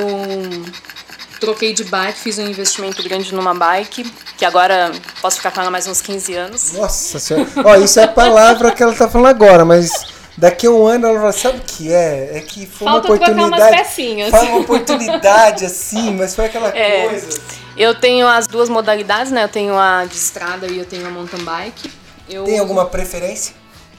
[1.40, 4.04] troquei de bike, fiz um investimento grande numa bike,
[4.38, 6.74] que agora posso ficar com ela mais uns 15 anos.
[6.74, 7.48] Nossa senhora.
[7.64, 11.08] Ó, isso é a palavra que ela tá falando agora, mas daqui a um ano
[11.08, 12.38] ela vai, sabe o que é?
[12.38, 13.78] É que foi Falta uma trocar umas oportunidade.
[13.78, 14.30] pecinhas.
[14.30, 17.08] Foi uma oportunidade assim, mas foi aquela É.
[17.08, 17.42] coisa.
[17.78, 19.44] Eu tenho as duas modalidades, né?
[19.44, 21.92] Eu tenho a de estrada e eu tenho a mountain bike.
[22.30, 22.44] Eu...
[22.46, 23.54] Tem alguma preferência?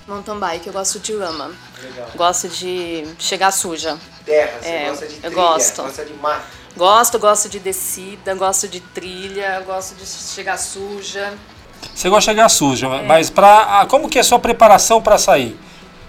[0.08, 1.50] Mountain bike, eu gosto de lama.
[1.82, 2.08] Legal.
[2.16, 3.98] Gosto de chegar suja.
[4.24, 5.82] Terra, você É, gosta de eu trilha, gosto.
[5.82, 6.44] gosta de mar.
[6.76, 11.32] Gosto, gosto de descida, gosto de trilha, gosto de chegar suja.
[11.94, 15.58] Você gosta de chegar suja, mas pra, como que é a sua preparação para sair?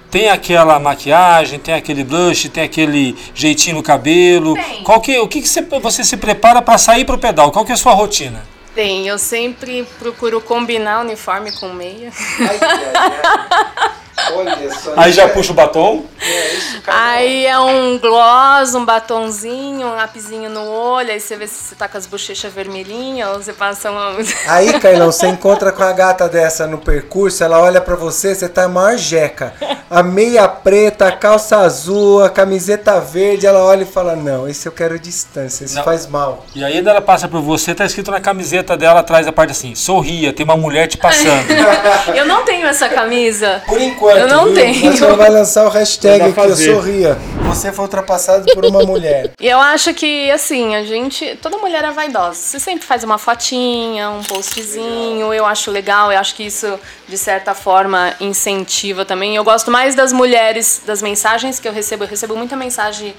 [0.10, 4.54] Tem aquela maquiagem, tem aquele blush, tem aquele jeitinho no cabelo.
[4.54, 4.84] Tem.
[4.84, 7.52] Qual que, o que, que você, você se prepara para sair pro pedal?
[7.52, 8.46] Qual que é a sua rotina?
[8.74, 12.12] Tem, eu sempre procuro combinar uniforme com meia.
[12.39, 12.91] Ai, ai,
[13.76, 13.91] ai.
[14.34, 14.93] Olha só.
[14.97, 16.06] Aí já é- puxa o batom?
[16.19, 16.97] É, isso, cara.
[17.12, 21.75] Aí é um gloss, um batonzinho, um lapisinho no olho, aí você vê se você
[21.75, 24.15] tá com as bochechas vermelhinhas ou você passa uma.
[24.47, 28.49] Aí, Carlão, você encontra com a gata dessa no percurso, ela olha pra você, você
[28.49, 29.53] tá a maior jeca.
[29.89, 34.67] A meia preta, a calça azul, a camiseta verde, ela olha e fala: Não, esse
[34.67, 35.84] eu quero distância, isso Não.
[35.84, 36.45] faz mal.
[36.56, 39.75] E aí ela passa por você, tá escrito na camiseta dela atrás da parte assim,
[39.75, 41.47] sorria, tem uma mulher te passando.
[42.15, 43.62] Eu não tenho essa camisa.
[43.65, 44.54] Por enquanto, Eu não viu?
[44.54, 44.86] tenho.
[44.86, 46.74] Mas você vai lançar o hashtag aqui, eu fazer.
[46.74, 47.17] sorria.
[47.48, 49.32] Você foi ultrapassado por uma mulher.
[49.39, 51.38] E eu acho que, assim, a gente.
[51.41, 52.34] Toda mulher é vaidosa.
[52.36, 55.34] Você sempre faz uma fotinha, um postzinho.
[55.34, 59.36] Eu acho legal, eu acho que isso, de certa forma, incentiva também.
[59.36, 62.04] Eu gosto mais das mulheres, das mensagens que eu recebo.
[62.04, 63.15] Eu recebo muita mensagem.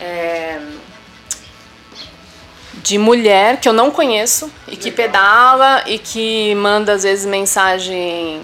[0.00, 0.58] é,
[2.82, 8.40] de mulher que eu não conheço e que pedala e que manda às vezes mensagem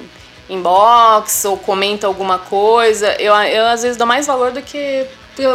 [0.49, 3.13] inbox ou comenta alguma coisa.
[3.21, 5.07] Eu, eu às vezes dou mais valor do que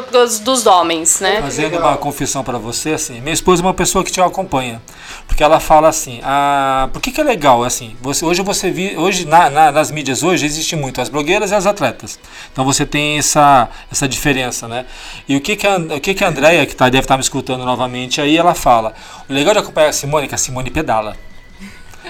[0.09, 1.41] pros dos homens, né?
[1.41, 4.81] Fazendo uma confissão para você, assim, minha esposa é uma pessoa que te acompanha,
[5.25, 8.97] porque ela fala assim, ah, por que, que é legal, assim, você, hoje você vi,
[8.97, 12.19] hoje na, na- nas mídias hoje existe muito as blogueiras e as atletas,
[12.51, 14.85] então você tem essa, essa diferença, né?
[15.29, 17.23] E o que que a, o que que a Andrea, que tá, deve estar me
[17.23, 18.93] escutando novamente aí, ela fala,
[19.29, 21.15] o legal de acompanhar a Simone é que a Simone pedala.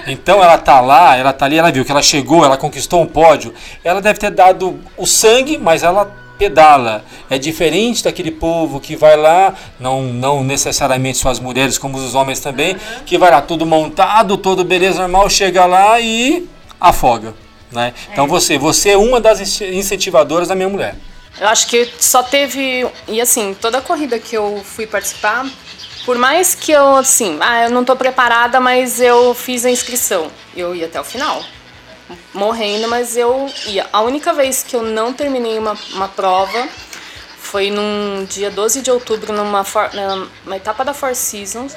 [0.06, 3.06] Então ela tá lá, ela tá ali, ela viu que ela chegou, ela conquistou um
[3.06, 3.52] pódio.
[3.84, 7.04] Ela deve ter dado o sangue, mas ela pedala.
[7.28, 12.14] É diferente daquele povo que vai lá, não, não necessariamente só as mulheres, como os
[12.14, 16.48] homens também, que vai lá tudo montado, todo beleza normal, chega lá e
[16.80, 17.34] afoga.
[17.70, 17.92] Né?
[18.10, 20.96] Então você, você é uma das ince- incentivadoras da minha mulher.
[21.38, 22.86] Eu acho que só teve.
[23.06, 25.46] E assim, toda a corrida que eu fui participar,
[26.04, 30.30] por mais que eu, assim, ah, eu não tô preparada, mas eu fiz a inscrição.
[30.56, 31.42] Eu ia até o final.
[32.34, 33.86] Morrendo, mas eu ia.
[33.92, 36.66] A única vez que eu não terminei uma, uma prova
[37.38, 41.76] foi num dia 12 de outubro, numa, for- numa etapa da Four Seasons,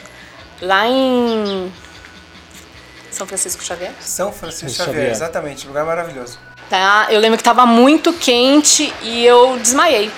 [0.62, 1.72] lá em
[3.12, 3.92] São Francisco Xavier.
[4.00, 4.96] São Francisco Xavier.
[4.96, 6.40] Xavier, exatamente, lugar maravilhoso.
[6.70, 7.08] Tá?
[7.10, 10.10] Eu lembro que tava muito quente e eu desmaiei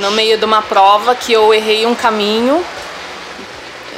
[0.00, 2.64] no meio de uma prova que eu errei um caminho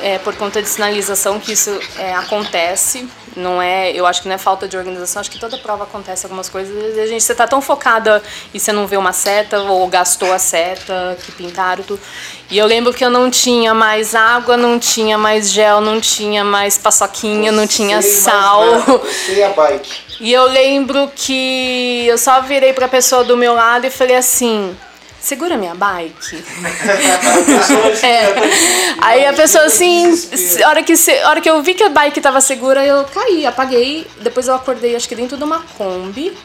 [0.04, 3.08] é, por conta de sinalização que isso é, acontece.
[3.34, 6.26] Não é, eu acho que não é falta de organização, acho que toda prova acontece
[6.26, 6.98] algumas coisas.
[6.98, 10.38] A gente, você tá tão focada e você não vê uma seta ou gastou a
[10.38, 12.00] seta que pintaram tudo.
[12.50, 16.44] E eu lembro que eu não tinha mais água, não tinha mais gel, não tinha
[16.44, 18.62] mais paçoquinha, não tinha sal.
[19.30, 20.04] e a bike.
[20.20, 24.76] E eu lembro que eu só virei pra pessoa do meu lado e falei assim:
[25.24, 26.44] segura minha bike.
[28.02, 28.34] É.
[29.00, 30.06] Aí a pessoa assim,
[30.62, 34.06] a hora, que, hora que eu vi que a bike tava segura, eu caí, apaguei.
[34.20, 36.36] Depois eu acordei, acho que dentro de uma Kombi,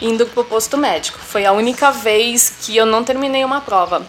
[0.00, 1.18] indo pro posto médico.
[1.18, 4.02] Foi a única vez que eu não terminei uma prova.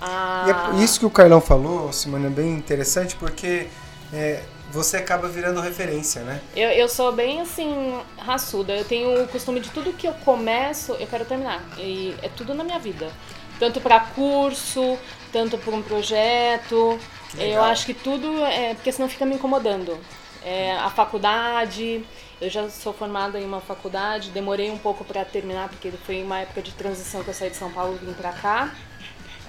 [0.00, 0.44] Ah,
[0.76, 3.68] E é isso que o Carlão falou, Simone, é bem interessante, porque
[4.12, 6.40] é, você acaba virando referência, né?
[6.54, 8.74] Eu, eu sou bem assim, raçuda.
[8.74, 11.62] Eu tenho o costume de tudo que eu começo, eu quero terminar.
[11.78, 13.10] E é tudo na minha vida.
[13.58, 14.98] Tanto para curso,
[15.32, 16.98] tanto para um projeto.
[17.38, 18.74] Eu acho que tudo é.
[18.74, 19.98] Porque senão fica me incomodando.
[20.44, 22.04] É, a faculdade.
[22.40, 26.40] Eu já sou formada em uma faculdade, demorei um pouco para terminar, porque foi uma
[26.40, 28.74] época de transição que eu saí de São Paulo e vim para cá.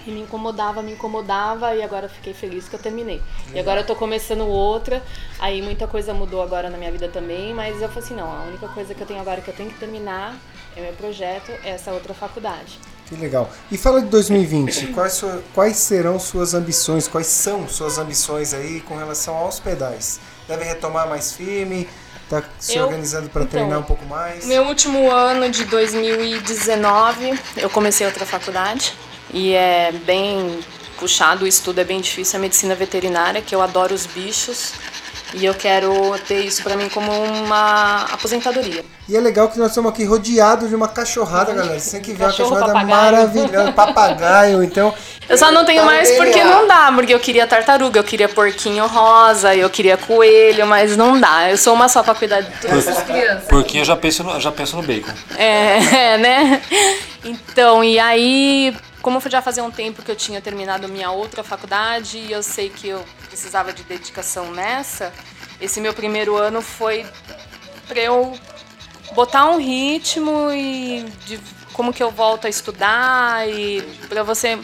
[0.06, 3.20] E me incomodava, me incomodava, e agora fiquei feliz que eu terminei.
[3.54, 5.04] E agora eu tô começando outra,
[5.40, 8.44] aí muita coisa mudou agora na minha vida também, mas eu falei assim, não, a
[8.44, 10.36] única coisa que eu tenho agora que eu tenho que terminar
[10.78, 12.80] é meu projeto, é essa outra faculdade.
[13.08, 13.50] Que legal.
[13.72, 18.82] E fala de 2020, quais, sua, quais serão suas ambições, quais são suas ambições aí
[18.82, 20.20] com relação aos pedais?
[20.48, 21.88] Deve retomar mais firme?
[22.28, 24.46] Tá se Eu- organizando para então, treinar um pouco mais?
[24.46, 28.94] Meu último ano de 2019, eu comecei outra faculdade
[29.32, 30.60] e é bem
[30.98, 34.74] puxado, o estudo é bem difícil, é medicina veterinária, que eu adoro os bichos
[35.34, 38.84] e eu quero ter isso pra mim como uma aposentadoria.
[39.08, 41.80] E é legal que nós estamos aqui rodeados de uma cachorrada, galera.
[41.80, 43.02] Você tem que ver uma Cachorro, cachorrada papagaio.
[43.12, 44.94] maravilhosa, papagaio, então.
[45.28, 48.30] Eu só não tenho tá mais porque não dá, porque eu queria tartaruga, eu queria
[48.30, 51.50] porquinho rosa, eu queria coelho, mas não dá.
[51.50, 53.48] Eu sou uma só pra cuidar de todas as crianças.
[53.48, 55.12] Porque eu já penso no, já penso no bacon.
[55.38, 56.62] É, né?
[57.24, 62.18] Então, e aí, como já fazia um tempo que eu tinha terminado minha outra faculdade
[62.18, 63.04] e eu sei que eu
[63.36, 65.14] precisava de dedicação nessa,
[65.60, 67.06] esse meu primeiro ano foi
[67.86, 68.34] para eu
[69.12, 71.38] botar um ritmo e de
[71.74, 74.58] como que eu volto a estudar e para você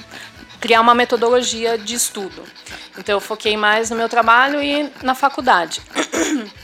[0.61, 2.43] criar uma metodologia de estudo.
[2.97, 5.81] Então eu foquei mais no meu trabalho e na faculdade.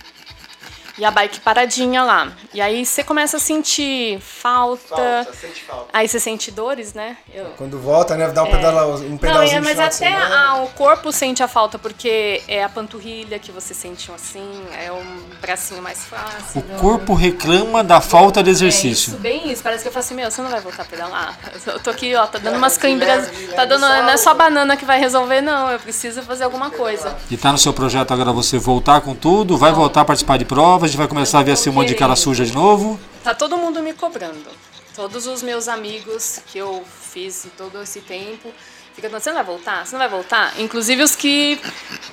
[0.98, 2.32] E a bike paradinha lá.
[2.54, 5.28] E aí você começa a sentir falta.
[5.34, 5.90] sente falta.
[5.94, 7.18] Aí você sente dores, né?
[7.34, 7.46] Eu...
[7.58, 8.28] Quando volta, né?
[8.30, 11.78] Dá um, pedala, um Não, pedalzinho é, mas até ah, o corpo sente a falta,
[11.78, 16.62] porque é a panturrilha que você sente assim, é um bracinho mais fácil.
[16.62, 19.18] O corpo reclama da falta de É isso, exercício.
[19.18, 19.62] bem isso.
[19.62, 21.38] Parece que eu falo assim, meu, você não vai voltar a pedalar?
[21.66, 23.30] Eu tô aqui, ó, tá dando umas câimbras.
[23.56, 23.82] Tá dando.
[23.82, 25.70] Não é só a banana que vai resolver, não.
[25.70, 27.16] Eu preciso fazer alguma coisa.
[27.30, 30.46] E tá no seu projeto agora você voltar com tudo, vai voltar a participar de
[30.46, 32.98] provas, a gente vai começar a ver assim um monte de cara suja de novo.
[33.24, 34.48] Tá todo mundo me cobrando.
[34.96, 38.52] Todos os meus amigos que eu fiz todo esse tempo
[38.96, 39.86] ficam falando, você não vai voltar?
[39.86, 40.60] Você não vai voltar?
[40.60, 41.60] Inclusive os que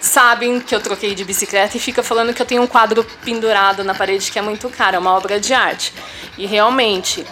[0.00, 3.84] sabem que eu troquei de bicicleta e fica falando que eu tenho um quadro pendurado
[3.84, 5.94] na parede que é muito caro, é uma obra de arte.
[6.36, 7.24] E realmente.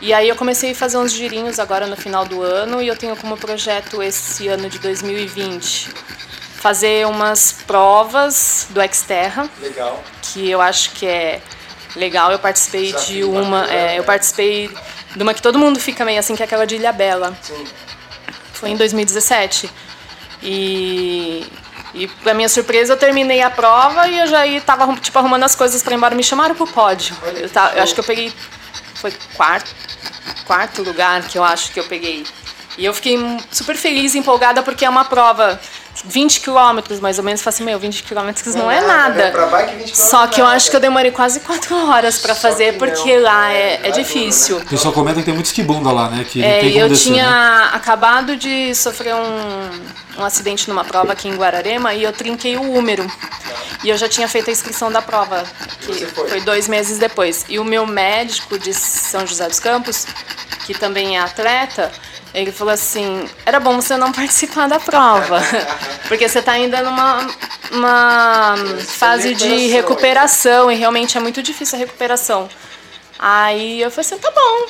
[0.00, 2.96] E aí eu comecei a fazer uns girinhos agora no final do ano e eu
[2.96, 6.25] tenho como projeto esse ano de 2020
[6.56, 10.02] fazer umas provas do Xterra Legal.
[10.22, 11.40] que eu acho que é
[11.94, 12.32] legal.
[12.32, 14.70] Eu participei de uma, é, eu participei
[15.14, 17.36] de uma que todo mundo fica meio assim, que é aquela de Ilha Bela.
[18.52, 19.70] Foi em 2017.
[20.42, 21.46] E
[21.94, 25.44] e pra minha surpresa eu terminei a prova e eu já ia, tava tipo arrumando
[25.44, 27.16] as coisas para ir embora, me chamaram pro pódio.
[27.24, 28.30] Eu, eu acho que eu peguei
[28.96, 29.74] foi quarto
[30.46, 32.26] quarto lugar que eu acho que eu peguei.
[32.76, 33.18] E eu fiquei
[33.50, 35.58] super feliz empolgada porque é uma prova
[36.04, 37.40] 20 quilômetros mais ou menos.
[37.40, 39.22] Eu falei assim, meu, 20 quilômetros não é nada.
[39.22, 40.56] É, bike, 20 Só que eu nada.
[40.56, 43.80] acho que eu demorei quase 4 horas pra fazer que porque não, lá é, é,
[43.82, 44.58] é é duro, difícil.
[44.58, 46.24] O pessoal comenta que tem muito esquibunda lá, né?
[46.28, 47.70] Que não É, e eu descer, tinha né?
[47.72, 52.72] acabado de sofrer um, um acidente numa prova aqui em Guararema e eu trinquei o
[52.72, 53.10] húmero.
[53.84, 55.44] E eu já tinha feito a inscrição da prova,
[55.80, 57.44] que foi dois meses depois.
[57.48, 60.06] E o meu médico de São José dos Campos,
[60.66, 61.92] que também é atleta,
[62.34, 65.40] ele falou assim: era bom você não participar da prova,
[66.08, 67.26] porque você está ainda numa
[67.72, 68.54] uma
[68.86, 72.48] fase de recuperação e realmente é muito difícil a recuperação.
[73.18, 74.66] Aí eu falei assim: tá bom,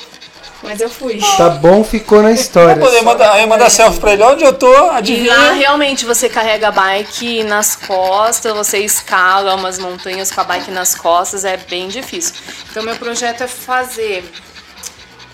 [0.63, 1.19] mas eu fui.
[1.37, 2.75] Tá bom, ficou na história.
[2.77, 4.23] Poder mandar, aí mandar selfie pra ele.
[4.23, 4.71] Onde eu tô?
[4.73, 5.53] E lá Adivinha?
[5.53, 10.95] realmente você carrega a bike nas costas, você escala umas montanhas com a bike nas
[10.95, 12.35] costas, é bem difícil.
[12.71, 14.23] Então meu projeto é fazer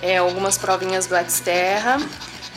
[0.01, 1.97] é, algumas provinhas do Xterra,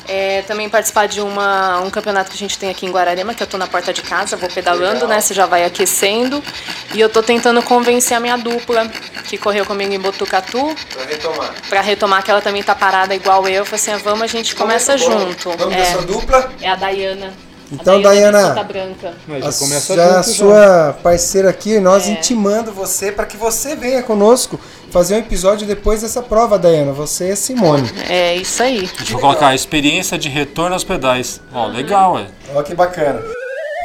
[0.09, 3.43] é, também participar de uma, um campeonato que a gente tem aqui em Guararema, que
[3.43, 5.21] eu tô na porta de casa, vou pedalando, né?
[5.21, 6.43] Você já vai aquecendo.
[6.95, 8.89] E eu tô tentando convencer a minha dupla,
[9.29, 11.55] que correu comigo em Botucatu, Pra retomar.
[11.69, 13.55] pra retomar que ela também tá parada igual eu.
[13.57, 15.51] Eu falei assim, ah, vamos, a gente começa junto.
[15.57, 15.79] Vamos É.
[15.79, 16.53] da sua dupla?
[16.61, 17.33] É a Dayana.
[17.73, 18.55] Então, a Dayana.
[19.43, 24.59] A, já a sua parceira aqui, nós intimando você para que você venha conosco
[24.91, 26.93] fazer um episódio depois dessa prova, Dayana.
[26.93, 27.91] Você e a Simone.
[28.09, 28.79] É isso aí.
[28.79, 31.41] A gente vai colocar experiência de retorno aos pedais.
[31.53, 32.27] Ó, legal, é.
[32.55, 33.21] Olha que bacana.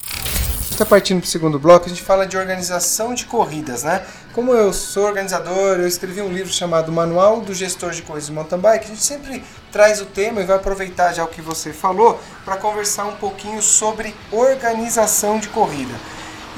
[0.70, 4.02] está partindo para o segundo bloco, a gente fala de organização de corridas, né?
[4.32, 8.32] Como eu sou organizador, eu escrevi um livro chamado Manual do Gestor de Corridas de
[8.32, 8.86] Mountain Bike.
[8.86, 12.56] A gente sempre traz o tema e vai aproveitar já o que você falou para
[12.56, 15.94] conversar um pouquinho sobre organização de corrida.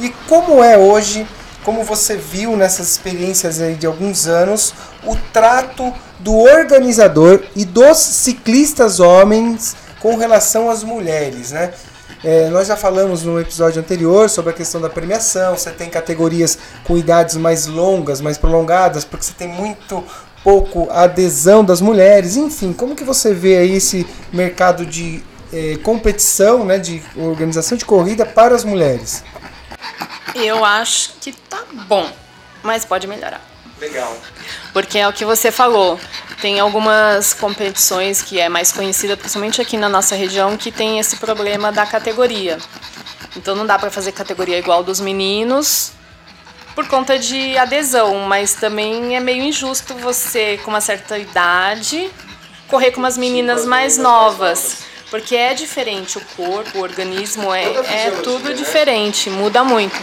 [0.01, 1.27] E como é hoje,
[1.65, 7.99] como você viu nessas experiências aí de alguns anos, o trato do organizador e dos
[7.99, 11.73] ciclistas homens com relação às mulheres, né?
[12.25, 15.57] É, nós já falamos no episódio anterior sobre a questão da premiação.
[15.57, 20.03] Você tem categorias com idades mais longas, mais prolongadas, porque você tem muito
[20.45, 22.37] pouco adesão das mulheres.
[22.37, 27.85] Enfim, como que você vê aí esse mercado de é, competição, né, de organização de
[27.87, 29.25] corrida para as mulheres?
[30.35, 32.09] Eu acho que tá bom,
[32.63, 33.41] mas pode melhorar.
[33.81, 34.17] Legal.
[34.73, 35.99] Porque é o que você falou.
[36.41, 41.17] Tem algumas competições que é mais conhecida, principalmente aqui na nossa região, que tem esse
[41.17, 42.59] problema da categoria.
[43.37, 45.94] Então não dá para fazer categoria igual dos meninos
[46.75, 52.11] por conta de adesão, mas também é meio injusto você com uma certa idade
[52.69, 57.65] correr com umas meninas mais novas, porque é diferente o corpo, o organismo é,
[58.07, 59.97] é tudo diferente, muda muito.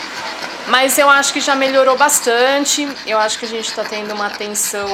[0.67, 2.87] Mas eu acho que já melhorou bastante.
[3.05, 4.87] Eu acho que a gente está tendo uma atenção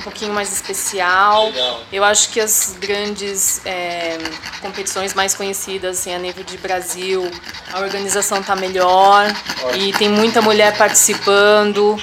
[0.00, 1.50] um pouquinho mais especial.
[1.50, 1.80] Legal.
[1.92, 4.16] Eu acho que as grandes é,
[4.62, 7.30] competições mais conhecidas assim, a nível de Brasil,
[7.72, 9.26] a organização está melhor
[9.74, 12.00] e tem muita mulher participando.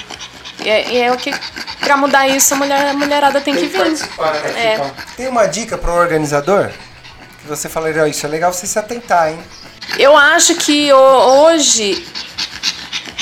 [0.64, 1.34] E é, e é o que
[1.80, 3.78] para mudar isso a, mulher, a mulherada tem, que vir.
[3.78, 4.74] participar, né?
[4.74, 4.90] É.
[5.16, 6.70] Tem uma dica para o organizador?
[7.42, 9.38] Que você falaria, ó, isso é legal você se atentar, hein?
[9.98, 12.06] Eu acho que ho- hoje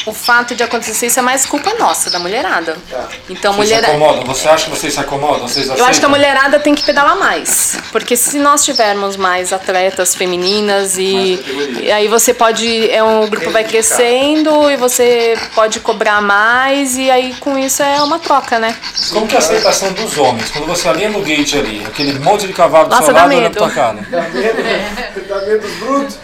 [0.07, 2.77] o fato de acontecer isso é mais culpa nossa, da mulherada.
[2.89, 3.09] Tá.
[3.29, 3.91] Então, Vocês se mulher...
[3.91, 4.25] acomodam?
[4.25, 5.49] Você acha que vocês se acomodam?
[5.49, 7.77] Vocês Eu acho que a mulherada tem que pedalar mais.
[7.91, 11.43] Porque se nós tivermos mais atletas femininas e,
[11.83, 12.91] e aí você pode.
[12.91, 17.83] É um o grupo vai crescendo e você pode cobrar mais, e aí com isso
[17.83, 18.77] é uma troca, né?
[19.13, 20.51] Como que é a aceitação dos homens?
[20.51, 23.51] Quando você alinha no gate ali, aquele monte de cavalo do Nossa, seu lado olhando
[23.51, 24.07] pra tua cara.
[24.09, 25.29] Dá medo?
[25.29, 26.19] Dá medo dos brutos?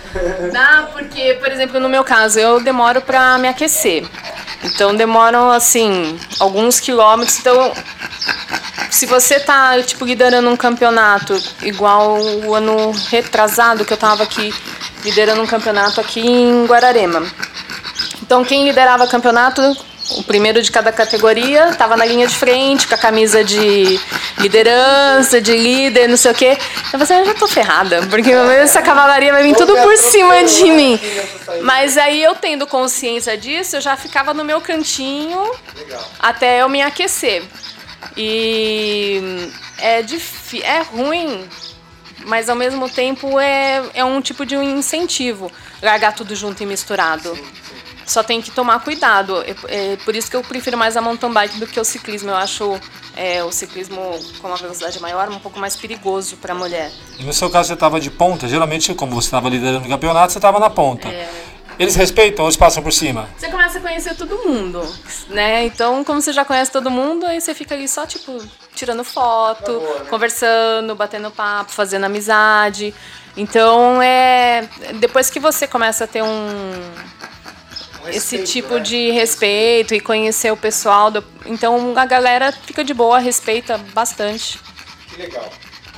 [0.52, 4.04] Dá, porque, por exemplo, no meu caso, eu demoro pra me aquecer.
[4.64, 7.38] Então demoram assim alguns quilômetros.
[7.38, 7.72] Então,
[8.90, 14.54] se você tá tipo liderando um campeonato igual o ano retrasado que eu tava aqui
[15.04, 17.26] liderando um campeonato aqui em Guararema.
[18.22, 19.76] Então quem liderava campeonato,
[20.18, 23.98] o primeiro de cada categoria, estava na linha de frente, com a camisa de
[24.38, 26.58] liderança, de líder, não sei o quê.
[26.92, 30.44] Eu falei assim, eu já tô ferrada, porque essa cavalaria vai vir tudo por cima
[30.44, 31.00] de mim.
[31.62, 35.50] Mas aí eu tendo consciência disso, eu já ficava no meu cantinho
[36.18, 37.42] até eu me aquecer.
[38.16, 39.48] E
[39.78, 41.48] é, difí- é ruim
[42.24, 45.50] mas ao mesmo tempo é, é um tipo de um incentivo
[45.82, 47.36] largar tudo junto e misturado.
[48.12, 49.42] Só tem que tomar cuidado.
[49.42, 52.28] É, é por isso que eu prefiro mais a mountain bike do que o ciclismo.
[52.28, 52.78] Eu acho
[53.16, 53.96] é, o ciclismo
[54.38, 56.92] com uma velocidade maior um pouco mais perigoso para a mulher.
[57.18, 60.30] E no seu caso você estava de ponta, geralmente como você estava liderando o campeonato,
[60.30, 61.08] você estava na ponta.
[61.08, 61.26] É.
[61.78, 63.30] Eles respeitam ou eles passam por cima?
[63.34, 64.86] Você começa a conhecer todo mundo,
[65.28, 65.64] né?
[65.64, 68.38] Então, como você já conhece todo mundo, aí você fica ali só, tipo,
[68.74, 72.94] tirando foto, conversando, batendo papo, fazendo amizade.
[73.34, 74.68] Então, é...
[75.00, 76.72] Depois que você começa a ter um...
[78.08, 78.80] Esse respeito, tipo né?
[78.80, 84.58] de respeito e conhecer o pessoal, do- então a galera fica de boa, respeita bastante.
[85.08, 85.44] Que legal.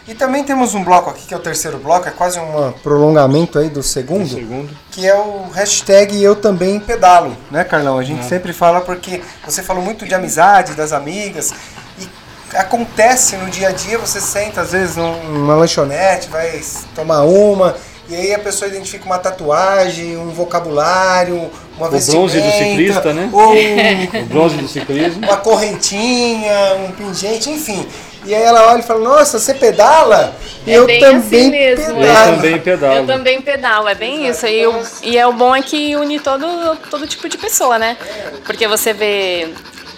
[0.07, 3.59] E também temos um bloco aqui, que é o terceiro bloco, é quase um prolongamento
[3.59, 7.99] aí do segundo, que é o hashtag Eu Também Pedalo, né, Carlão?
[7.99, 11.55] A gente sempre fala porque você falou muito de amizade, das amigas,
[11.99, 12.07] e
[12.55, 16.61] acontece no dia a dia, você senta às vezes num- numa lanchonete, vai
[16.95, 17.75] tomar uma,
[18.07, 23.29] e aí a pessoa identifica uma tatuagem, um vocabulário, uma bronze do ciclista, né?
[23.33, 25.27] Ou um, O bronze do ciclismo.
[25.27, 27.87] uma correntinha, um pingente, enfim.
[28.27, 30.35] E aí ela olha e fala, nossa, você pedala?
[30.67, 32.37] E eu bem também assim mesmo, Eu pedalo.
[32.37, 32.95] também pedalo.
[32.97, 34.47] Eu também pedalo, é bem isso.
[34.47, 36.47] E, o- e é o bom é que une todo,
[36.91, 37.99] todo tipo de pessoa, né?
[38.47, 39.49] Porque você vê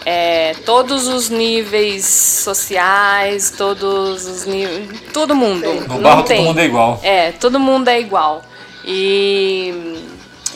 [0.05, 4.89] é, todos os níveis sociais, todos os níveis.
[5.13, 5.73] Todo mundo.
[5.87, 6.39] No Não barro tem.
[6.39, 7.01] todo mundo é igual.
[7.05, 8.43] É, todo mundo é igual.
[8.85, 9.73] E,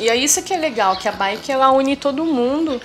[0.00, 2.80] e é isso que é legal, que a bike ela une todo mundo.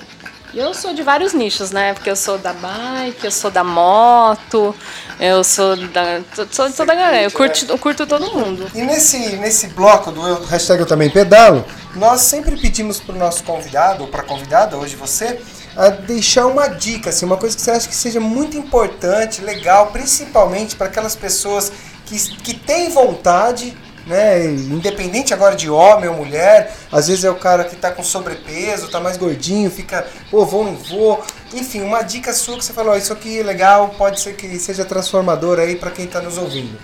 [0.54, 1.94] E eu sou de vários nichos, né?
[1.94, 4.74] Porque eu sou da bike, eu sou da moto,
[5.20, 6.22] eu sou da.
[6.50, 7.24] Sou de toda a galera.
[7.24, 8.70] Eu curto, eu curto todo mundo.
[8.74, 13.44] E nesse, nesse bloco do hashtag Eu Também Pedalo, nós sempre pedimos para o nosso
[13.44, 15.42] convidado, ou para a convidada, hoje você,
[15.76, 19.88] a deixar uma dica, assim, uma coisa que você acha que seja muito importante, legal,
[19.88, 21.72] principalmente para aquelas pessoas
[22.06, 23.76] que, que têm vontade,
[24.06, 24.46] né?
[24.46, 28.90] Independente agora de homem ou mulher, às vezes é o cara que tá com sobrepeso,
[28.90, 31.24] tá mais gordinho, fica, pô, vou, não vou.
[31.54, 34.86] Enfim, uma dica sua que você falou, isso aqui é legal, pode ser que seja
[34.86, 36.78] transformador aí para quem tá nos ouvindo.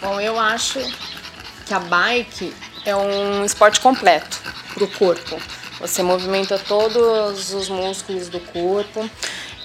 [0.00, 0.80] Bom, eu acho
[1.66, 2.54] que a bike
[2.84, 4.40] é um esporte completo
[4.74, 5.40] pro corpo.
[5.80, 9.08] Você movimenta todos os músculos do corpo.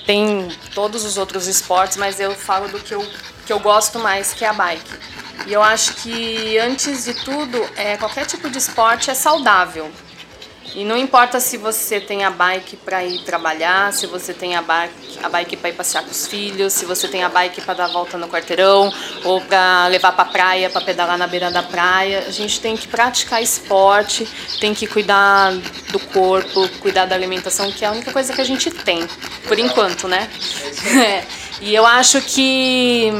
[0.06, 3.06] Tem todos os outros esportes, mas eu falo do que eu,
[3.48, 4.94] que eu gosto mais, que é a bike.
[5.48, 9.90] E eu acho que, antes de tudo, é, qualquer tipo de esporte é saudável.
[10.76, 14.62] E não importa se você tem a bike para ir trabalhar, se você tem a
[14.62, 17.74] bike, a bike para ir passear com os filhos, se você tem a bike para
[17.74, 18.94] dar volta no quarteirão
[19.24, 22.26] ou para levar para a praia, para pedalar na beira da praia.
[22.28, 24.28] A gente tem que praticar esporte,
[24.60, 25.54] tem que cuidar
[25.90, 29.08] do corpo, cuidar da alimentação, que é a única coisa que a gente tem,
[29.48, 30.30] por enquanto, né?
[30.98, 31.47] É.
[31.62, 33.12] E eu acho que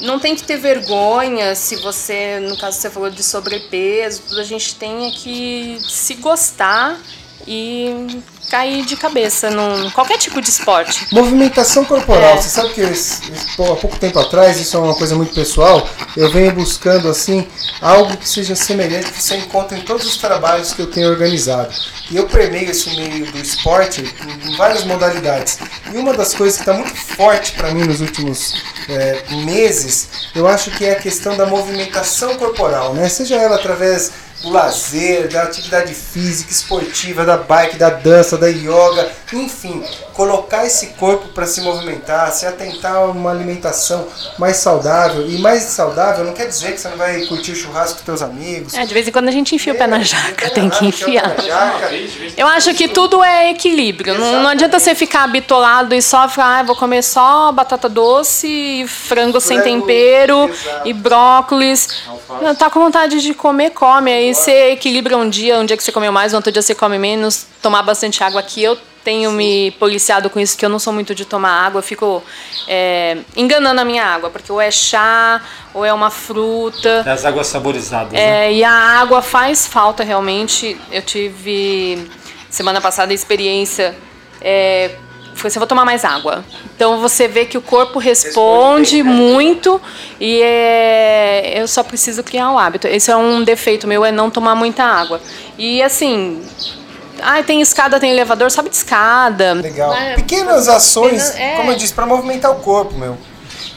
[0.00, 4.74] não tem que ter vergonha se você, no caso você falou de sobrepeso, a gente
[4.74, 6.98] tem é que se gostar
[7.46, 11.06] e cair de cabeça num qualquer tipo de esporte.
[11.10, 12.34] Movimentação corporal.
[12.34, 12.36] É.
[12.36, 16.52] Você sabe que há pouco tempo atrás, isso é uma coisa muito pessoal, eu venho
[16.52, 17.46] buscando assim
[17.80, 21.72] algo que seja semelhante que você encontra em todos os trabalhos que eu tenho organizado.
[22.10, 25.58] E eu permeio esse meio do esporte em várias modalidades.
[25.92, 30.46] E uma das coisas que está muito forte para mim nos últimos é, meses, eu
[30.46, 33.08] acho que é a questão da movimentação corporal, né?
[33.08, 34.12] Seja ela através
[34.42, 39.82] do lazer, da atividade física, esportiva, da bike, da dança, da yoga, enfim,
[40.14, 44.06] colocar esse corpo para se movimentar, se atentar a uma alimentação
[44.38, 45.28] mais saudável.
[45.28, 48.22] E mais saudável não quer dizer que você não vai curtir o churrasco com seus
[48.22, 48.74] amigos.
[48.74, 50.68] É, de vez em quando a gente enfia é, o pé na é, jaca, tem
[50.68, 51.34] que enfiar.
[52.36, 54.18] Eu acho que tudo é equilíbrio.
[54.18, 58.84] Não, não, adianta você ficar bitolado e só falar, ah, vou comer só batata doce,
[58.88, 60.88] frango, frango sem tempero exato.
[60.88, 61.88] e brócolis.
[62.40, 64.12] Não, tá com vontade de comer, come.
[64.12, 66.74] Aí você equilibra um dia, um dia que você comeu mais, no outro dia você
[66.74, 68.62] come menos, tomar bastante água aqui.
[68.62, 69.36] Eu tenho Sim.
[69.36, 72.22] me policiado com isso, que eu não sou muito de tomar água, eu fico
[72.68, 75.40] é, enganando a minha água, porque ou é chá,
[75.74, 77.02] ou é uma fruta.
[77.06, 78.12] É as águas saborizadas.
[78.14, 78.52] É, né?
[78.52, 80.76] E a água faz falta realmente.
[80.90, 82.10] Eu tive
[82.48, 83.96] semana passada a experiência.
[84.40, 84.92] É,
[85.34, 86.44] foi assim, vou tomar mais água.
[86.76, 89.18] Então você vê que o corpo responde, responde bem, né?
[89.18, 89.80] muito
[90.20, 92.86] e é, eu só preciso criar o hábito.
[92.86, 95.20] Esse é um defeito meu, é não tomar muita água.
[95.58, 96.42] E assim,
[97.22, 99.54] ah, tem escada, tem elevador, sobe de escada.
[99.54, 99.94] Legal.
[100.16, 101.56] Pequenas ações, é.
[101.56, 103.16] como eu disse, para movimentar o corpo, meu.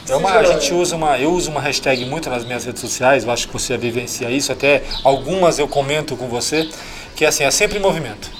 [0.08, 3.24] É uma, a gente usa uma, eu uso uma hashtag muito nas minhas redes sociais,
[3.24, 6.68] eu acho que você vivencia isso, até algumas eu comento com você,
[7.16, 8.30] que é assim, é sempre movimento.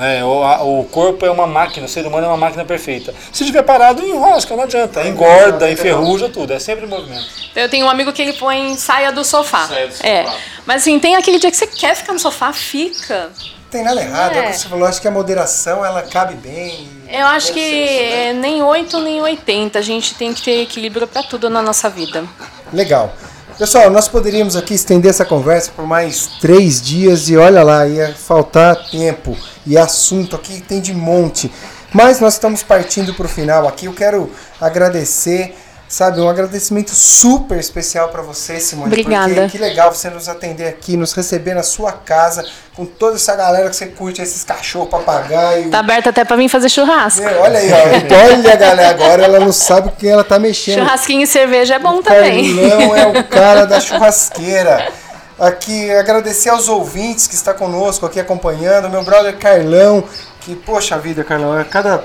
[0.00, 0.22] É.
[0.24, 3.14] O, a, o corpo é uma máquina, o ser humano é uma máquina perfeita.
[3.32, 5.06] Se estiver parado, enrosca, não adianta.
[5.06, 6.52] Engorda, enferruja, tudo.
[6.52, 7.26] É sempre movimento.
[7.56, 9.66] Eu tenho um amigo que ele põe saia do sofá.
[9.66, 10.08] Saia do sofá.
[10.08, 10.26] É.
[10.64, 13.30] Mas assim, tem aquele dia que você quer ficar no sofá, fica.
[13.70, 14.38] Tem nada errado, é.
[14.38, 16.88] é o que você falou, acho que a moderação ela cabe bem.
[17.08, 21.22] Eu acho que é, nem 8 nem 80, a gente tem que ter equilíbrio para
[21.22, 22.24] tudo na nossa vida.
[22.72, 23.12] Legal.
[23.58, 28.14] Pessoal, nós poderíamos aqui estender essa conversa por mais três dias e olha lá, ia
[28.14, 31.52] faltar tempo e assunto aqui tem de monte.
[31.92, 33.86] Mas nós estamos partindo para o final aqui.
[33.86, 35.56] Eu quero agradecer
[35.88, 38.88] sabe, um agradecimento super especial para você, Simone.
[38.88, 39.34] Obrigada.
[39.34, 42.44] Porque que legal você nos atender aqui, nos receber na sua casa,
[42.76, 45.70] com toda essa galera que você curte, esses cachorros, papagaio.
[45.70, 47.22] Tá aberto até para mim fazer churrasco.
[47.22, 47.76] É, olha aí, ó.
[48.36, 50.80] olha, galera, agora ela não sabe o que ela tá mexendo.
[50.80, 52.54] Churrasquinho e cerveja é bom o também.
[52.54, 54.92] Carlão é o cara da churrasqueira.
[55.38, 60.02] Aqui, agradecer aos ouvintes que está conosco aqui acompanhando, meu brother Carlão,
[60.40, 62.04] que, poxa vida, Carlão, é cada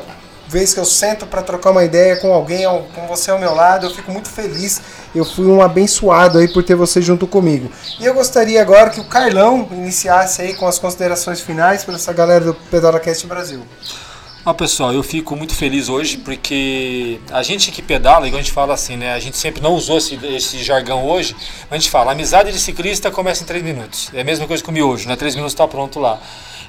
[0.53, 3.87] vez que eu sento para trocar uma ideia com alguém, com você ao meu lado,
[3.87, 4.79] eu fico muito feliz.
[5.13, 7.71] Eu fui um abençoado aí por ter você junto comigo.
[7.99, 12.13] E eu gostaria agora que o Carlão iniciasse aí com as considerações finais para essa
[12.13, 13.63] galera do PedalaCast Brasil.
[14.45, 18.51] Ah, pessoal, eu fico muito feliz hoje porque a gente que pedala, igual a gente
[18.51, 19.13] fala assim, né?
[19.13, 22.59] A gente sempre não usou esse, esse jargão hoje, mas a gente fala, amizade de
[22.59, 24.11] ciclista começa em 3 minutos.
[24.13, 25.15] É a mesma coisa que o miojo, né?
[25.15, 26.19] 3 minutos está pronto lá.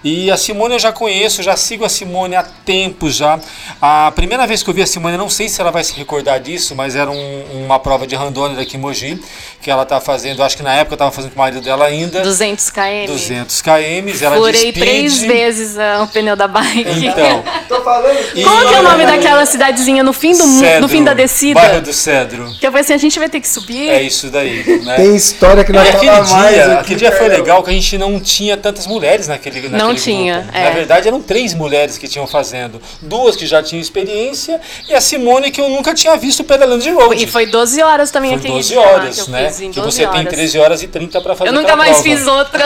[0.05, 3.41] E a Simone eu já conheço, já sigo a Simone há tempo já.
[3.81, 6.39] A primeira vez que eu vi a Simone, não sei se ela vai se recordar
[6.41, 9.19] disso, mas era um, uma prova de randônia daqui em Mogi,
[9.63, 12.21] que ela tá fazendo, acho que na época estava fazendo com o marido dela ainda.
[12.21, 13.07] 200 km.
[13.07, 17.07] 200 km, ela Furei três vezes o pneu da bike.
[17.07, 18.15] Então, Tô falando.
[18.43, 21.15] Qual que é o nome daquela cidadezinha no fim, do, mu- Cedro, no fim da
[21.15, 21.59] descida?
[21.59, 22.53] Bairro do Cedro.
[22.61, 23.89] Que eu falei assim, a gente vai ter que subir.
[23.89, 24.97] É isso daí, né?
[24.97, 26.29] Tem história que E nós aquele mais.
[26.29, 29.83] dia, aqui, aquele dia foi legal que a gente não tinha tantas mulheres naquele, naquele
[29.83, 30.05] Não grupo.
[30.05, 30.71] tinha, Na é.
[30.73, 32.81] verdade, eram três mulheres que tinham fazendo.
[33.03, 36.91] Duas que já tinham experiência e a Simone que eu nunca tinha visto pedalando de
[36.91, 37.23] road.
[37.23, 39.49] E foi 12 horas também Foi aquele 12 dia lá horas, que eu né?
[39.49, 40.33] fiz em Que 12 você tem horas.
[40.33, 42.03] 13 horas e 30 para fazer Eu nunca mais prova.
[42.17, 42.65] fiz outra.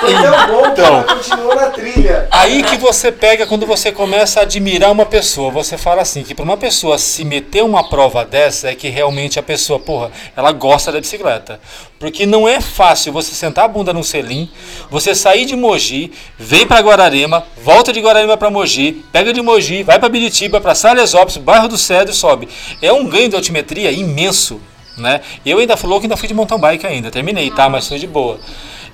[0.00, 1.54] Foi tão bom que Então.
[1.54, 2.28] na trilha.
[2.30, 5.50] Aí que você pega quando você começa a admirar uma pessoa.
[5.50, 9.38] Você fala assim, que para uma pessoa se meter uma prova dessa é que realmente
[9.38, 11.60] a pessoa, porra, ela gosta da bicicleta.
[11.98, 14.50] Porque não é fácil você sentar a bunda num selim,
[14.90, 16.01] você sair de Mogi,
[16.38, 20.74] vem para Guararema, volta de Guararema para Mogi, pega de Mogi, vai para Biritiba, para
[20.74, 22.48] Salesópolis, bairro do Cedro e sobe.
[22.80, 24.60] É um ganho de altimetria imenso,
[24.96, 25.20] né?
[25.44, 27.68] Eu ainda falou que ainda fui de mountain bike ainda, terminei, tá?
[27.68, 28.38] Mas foi de boa.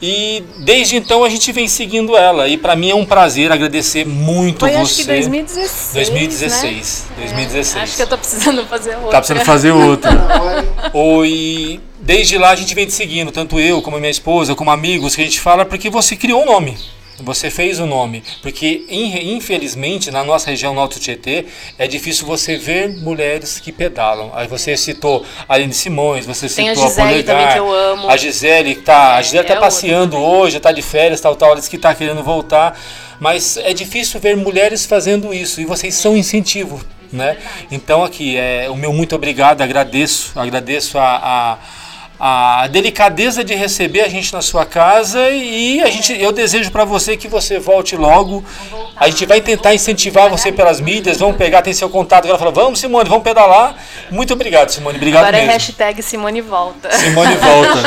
[0.00, 2.46] E desde então a gente vem seguindo ela.
[2.48, 4.76] E para mim é um prazer agradecer muito Foi você.
[4.78, 5.90] acho que 2016.
[5.92, 7.06] 2016.
[7.10, 7.16] né?
[7.24, 7.76] 2016.
[7.76, 9.10] É, acho que eu tô precisando fazer outra.
[9.10, 10.10] Tá precisando fazer outra.
[10.92, 11.24] Ou
[12.00, 15.22] desde lá a gente vem te seguindo, tanto eu como minha esposa, como amigos, que
[15.22, 16.78] a gente fala porque você criou um nome.
[17.20, 18.22] Você fez o nome.
[18.42, 21.46] Porque, in- infelizmente, na nossa região no Alto Tietê,
[21.78, 24.30] é difícil você ver mulheres que pedalam.
[24.34, 27.58] Aí você citou a Aline Simões, você Tem a citou a, Gisele Polegar, também, que
[27.58, 28.08] eu amo.
[28.08, 31.34] A Gisele, que tá, a Gisele é tá outra passeando hoje, tá de férias, tal,
[31.34, 32.78] tal, ela disse que tá querendo voltar.
[33.20, 35.60] Mas é difícil ver mulheres fazendo isso.
[35.60, 36.80] E vocês são incentivo.
[37.10, 37.38] Né?
[37.70, 41.58] Então aqui é o meu muito obrigado, agradeço, agradeço a, a,
[42.20, 46.84] a delicadeza de receber a gente na sua casa e a gente, eu desejo para
[46.84, 48.44] você que você volte logo.
[48.96, 52.50] A gente vai tentar incentivar você pelas mídias, vamos pegar, tem seu contato, ela fala,
[52.50, 53.76] vamos Simone, vamos pedalar.
[54.10, 55.52] Muito obrigado, Simone, obrigado Agora é mesmo.
[55.52, 56.90] hashtag Simone volta.
[56.90, 57.78] Simone volta.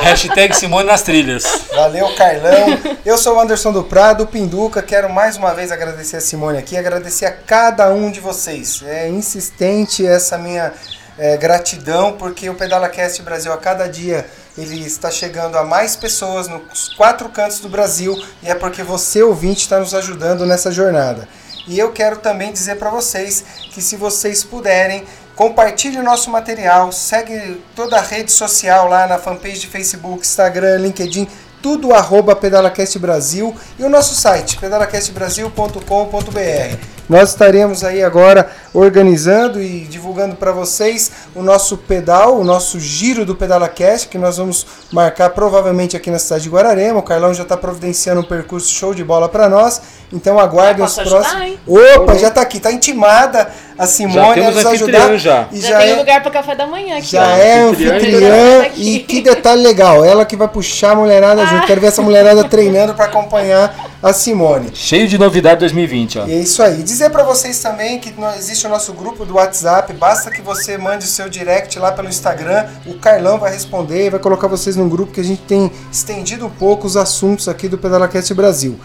[0.04, 1.44] Hashtag Simone nas trilhas.
[1.74, 2.78] Valeu, Carlão.
[3.04, 4.82] Eu sou o Anderson do Prado, Pinduca.
[4.82, 8.82] Quero mais uma vez agradecer a Simone aqui, agradecer a cada um de vocês.
[8.86, 10.72] É insistente essa minha
[11.18, 15.96] é, gratidão, porque o Pedala Cast Brasil a cada dia ele está chegando a mais
[15.96, 20.70] pessoas nos quatro cantos do Brasil e é porque você, ouvinte, está nos ajudando nessa
[20.70, 21.28] jornada.
[21.66, 23.42] E eu quero também dizer para vocês
[23.72, 25.04] que se vocês puderem,
[25.34, 30.76] compartilhe o nosso material, segue toda a rede social lá na fanpage de Facebook, Instagram,
[30.78, 31.26] LinkedIn,
[31.62, 36.76] tudo arroba PedalaCast Brasil e o nosso site, pedalacastbrasil.com.br.
[37.08, 43.24] Nós estaremos aí agora organizando e divulgando para vocês o nosso pedal, o nosso giro
[43.24, 46.98] do PedalaCast, que nós vamos marcar provavelmente aqui na cidade de Guararema.
[46.98, 49.80] O Carlão já está providenciando um percurso show de bola para nós,
[50.12, 51.42] então aguardem Ah, os ajudar, próximos.
[51.44, 51.58] hein?
[51.66, 53.48] Opa, já está aqui, está intimada
[53.78, 55.16] a Simone a temos nos ajudar.
[55.16, 55.48] já.
[55.52, 57.36] E Já, já tem é, lugar para café da manhã aqui, já ó.
[57.36, 58.68] é Anfitriã já.
[58.76, 61.66] e que detalhe legal, ela que vai puxar a mulherada junto.
[61.66, 64.70] Quero ver essa mulherada treinando para acompanhar a Simone.
[64.74, 66.26] Cheio de novidade 2020, ó.
[66.26, 66.82] E é isso aí.
[66.82, 69.92] Dizer para vocês também que nó- existe o nosso grupo do WhatsApp.
[69.92, 72.66] Basta que você mande o seu direct lá pelo Instagram.
[72.86, 76.46] O Carlão vai responder e vai colocar vocês num grupo que a gente tem estendido
[76.46, 78.78] um pouco os assuntos aqui do PedalaCast Brasil.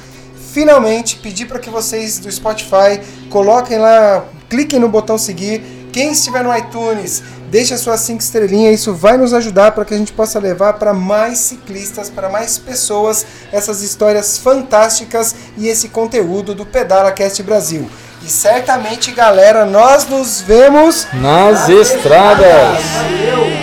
[0.52, 3.00] Finalmente, pedir para que vocês do Spotify
[3.30, 5.62] coloquem lá, cliquem no botão seguir.
[5.92, 8.80] Quem estiver no iTunes, deixe as suas cinco estrelinhas.
[8.80, 12.58] Isso vai nos ajudar para que a gente possa levar para mais ciclistas, para mais
[12.58, 17.90] pessoas essas histórias fantásticas e esse conteúdo do Pedala Cast Brasil.
[18.22, 22.84] E certamente, galera, nós nos vemos Nas estradas.
[22.84, 23.59] Valeu!